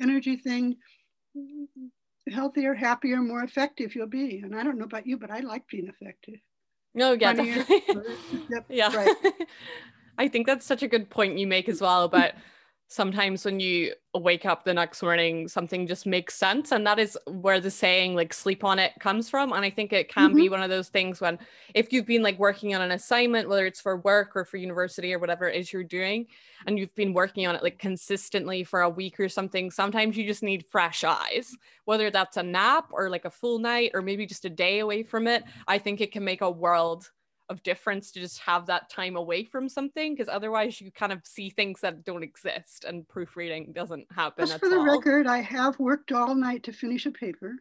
[0.00, 0.76] energy thing.
[2.30, 4.40] Healthier, happier, more effective you'll be.
[4.40, 6.40] And I don't know about you, but I like being effective.
[6.94, 7.82] No, yeah, definitely.
[8.50, 8.96] yep, yeah.
[8.96, 9.16] Right.
[10.18, 12.32] I think that's such a good point you make as well about
[12.88, 16.72] sometimes when you wake up the next morning something just makes sense.
[16.72, 19.52] And that is where the saying like sleep on it comes from.
[19.52, 20.36] And i think it can mm-hmm.
[20.36, 21.38] be one of those things when
[21.74, 25.12] if you've been like working on an assignment whether it's for work or for university
[25.12, 26.26] or whatever it is you're doing
[26.66, 30.26] and you've been working on it like consistently for a week or something sometimes you
[30.26, 31.54] just need fresh eyes.
[31.84, 35.02] Whether that's a nap or like a full night or maybe just a day away
[35.02, 37.10] from it i think it can make a world
[37.48, 41.20] of difference to just have that time away from something because otherwise you kind of
[41.24, 44.84] see things that don't exist and proofreading doesn't happen just for the all.
[44.84, 47.54] record i have worked all night to finish a paper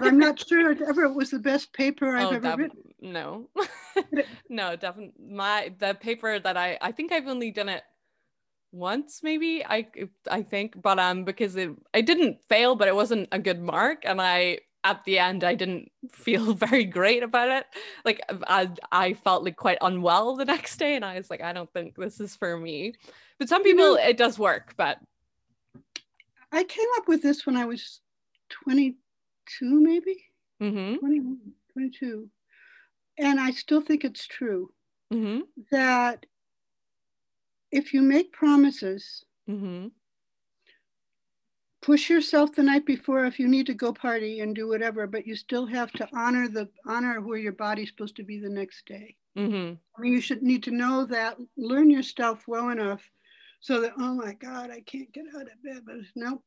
[0.00, 2.82] I'm not sure if ever it was the best paper I've oh, ever def- written.
[3.00, 3.50] No,
[4.48, 5.12] no, definitely.
[5.20, 7.82] My the paper that I I think I've only done it
[8.72, 9.86] once, maybe I
[10.30, 14.04] I think, but um because it I didn't fail, but it wasn't a good mark,
[14.04, 17.66] and I at the end I didn't feel very great about it.
[18.04, 21.52] Like I I felt like quite unwell the next day, and I was like, I
[21.52, 22.94] don't think this is for me.
[23.38, 24.98] But some people you know, it does work, but
[26.52, 28.00] I came up with this when I was
[28.64, 28.96] 22,
[29.62, 30.24] maybe
[30.62, 30.96] mm-hmm.
[30.96, 31.20] 20,
[31.72, 32.30] 22.
[33.18, 34.72] And I still think it's true
[35.12, 35.40] mm-hmm.
[35.70, 36.24] that
[37.70, 39.88] if you make promises, mm-hmm.
[41.86, 45.24] Push yourself the night before if you need to go party and do whatever, but
[45.24, 48.84] you still have to honor the honor where your body's supposed to be the next
[48.86, 49.14] day.
[49.38, 49.74] Mm-hmm.
[49.96, 53.08] I mean, you should need to know that, learn your stuff well enough
[53.60, 55.82] so that, oh my God, I can't get out of bed.
[55.86, 56.42] But no,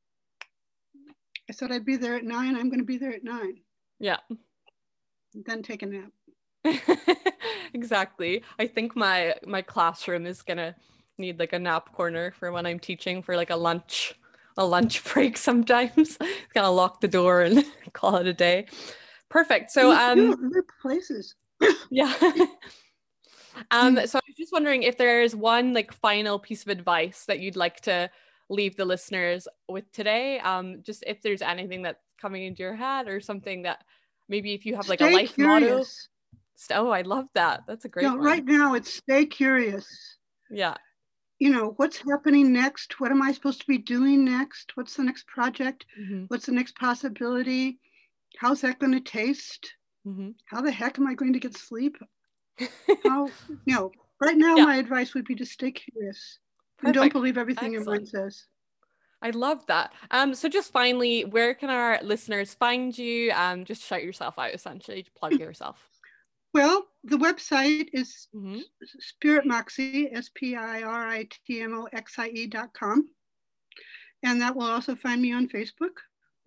[1.50, 2.58] I said I'd be there at nine.
[2.58, 3.62] I'm going to be there at nine.
[3.98, 4.18] Yeah.
[5.34, 6.12] Then take a nap.
[7.74, 8.44] exactly.
[8.60, 10.76] I think my my classroom is gonna
[11.18, 14.19] need like a nap corner for when I'm teaching for like a lunch
[14.60, 16.18] a lunch break sometimes.
[16.18, 18.68] kind of lock the door and call it a day.
[19.30, 19.72] Perfect.
[19.72, 20.36] So um
[20.82, 21.34] places.
[21.90, 22.14] yeah.
[23.72, 27.40] um so I was just wondering if there's one like final piece of advice that
[27.40, 28.10] you'd like to
[28.50, 30.40] leave the listeners with today.
[30.40, 33.84] Um just if there's anything that's coming into your head or something that
[34.28, 36.10] maybe if you have like Stay a life curious.
[36.70, 36.88] motto.
[36.88, 37.62] Oh, I love that.
[37.68, 38.26] That's a great no, one.
[38.26, 39.88] right now it's stay curious.
[40.50, 40.76] Yeah.
[41.40, 43.00] You know, what's happening next?
[43.00, 44.76] What am I supposed to be doing next?
[44.76, 45.86] What's the next project?
[46.00, 46.26] Mm-hmm.
[46.28, 47.80] What's the next possibility?
[48.38, 49.74] How's that going to taste?
[50.06, 50.32] Mm-hmm.
[50.46, 51.98] How the heck am I going to get sleep?
[53.06, 53.28] How,
[53.66, 54.66] you know, right now Yeah.
[54.66, 56.40] my advice would be to stay curious
[56.84, 58.02] and don't believe everything your Excellent.
[58.02, 58.46] mind says.
[59.22, 59.92] I love that.
[60.12, 63.32] Um, so just finally, where can our listeners find you?
[63.34, 65.89] Um, just shout yourself out essentially, plug yourself.
[66.54, 68.64] Well, the website is Mhm.
[69.00, 73.10] Spirit Moxie, S P I R I T M O X I E dot com.
[74.24, 75.98] And that will also find me on Facebook,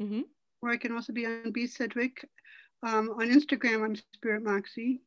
[0.00, 0.28] Mhm.
[0.61, 2.28] where I can also be on B Sedgwick.
[2.82, 5.05] Um, on Instagram, I'm Spirit Moxie.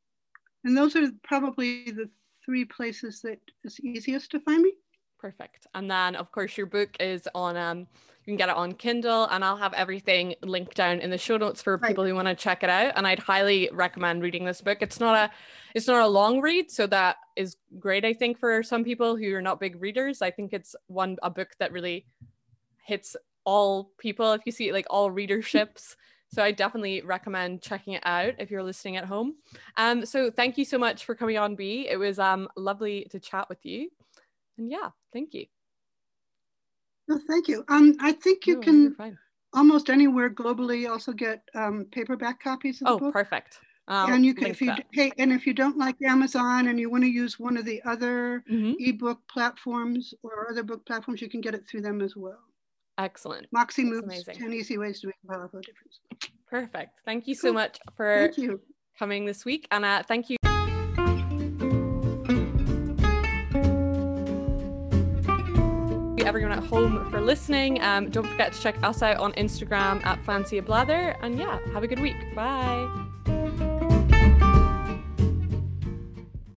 [0.63, 2.09] And those are probably the
[2.43, 4.73] three places that is easiest to find me.
[5.19, 5.67] Perfect.
[5.73, 9.25] And then of course your book is on um you can get it on Kindle
[9.25, 11.89] and I'll have everything linked down in the show notes for Right.
[11.89, 12.93] people who want to check it out.
[12.95, 14.79] And I'd highly recommend reading this book.
[14.81, 15.31] It's not a
[15.75, 19.33] it's not a long read, so that is great, I think, for some people who
[19.35, 20.21] are not big readers.
[20.21, 22.07] I think it's one a book that really
[22.83, 25.95] hits all people if you see like all readerships.
[26.29, 29.35] So I definitely recommend checking it out if you're listening at home.
[29.77, 31.87] Um, so thank you so much for coming on, B.
[31.89, 33.89] It was um lovely to chat with you.
[34.57, 35.45] And yeah, thank you.
[37.07, 37.63] No, thank you.
[37.67, 38.95] Um, I think you No, can
[39.53, 43.59] almost anywhere globally also get um, paperback copies of the Oh, perfect.
[43.87, 44.83] Um, and you can, if you that.
[44.93, 47.81] hey, and if you don't like Amazon and you want to use one of the
[47.83, 48.75] other Mhm.
[48.79, 52.39] ebook platforms or other book platforms, you can get it through them as well.
[52.97, 53.45] Excellent.
[53.51, 54.35] Moxie That's moves amazing.
[54.35, 55.99] 10 easy ways to make a powerful difference.
[56.47, 56.99] Perfect.
[57.05, 57.53] Thank you so Cool.
[57.53, 58.61] much for Thank you.
[58.97, 59.67] coming this week.
[59.69, 60.37] And uh, thank you.
[66.87, 67.81] Home for listening.
[67.81, 71.15] Um, don't forget to check us out on Instagram at Fancy a Blather.
[71.21, 72.35] And yeah, have a good week.
[72.35, 73.05] Bye.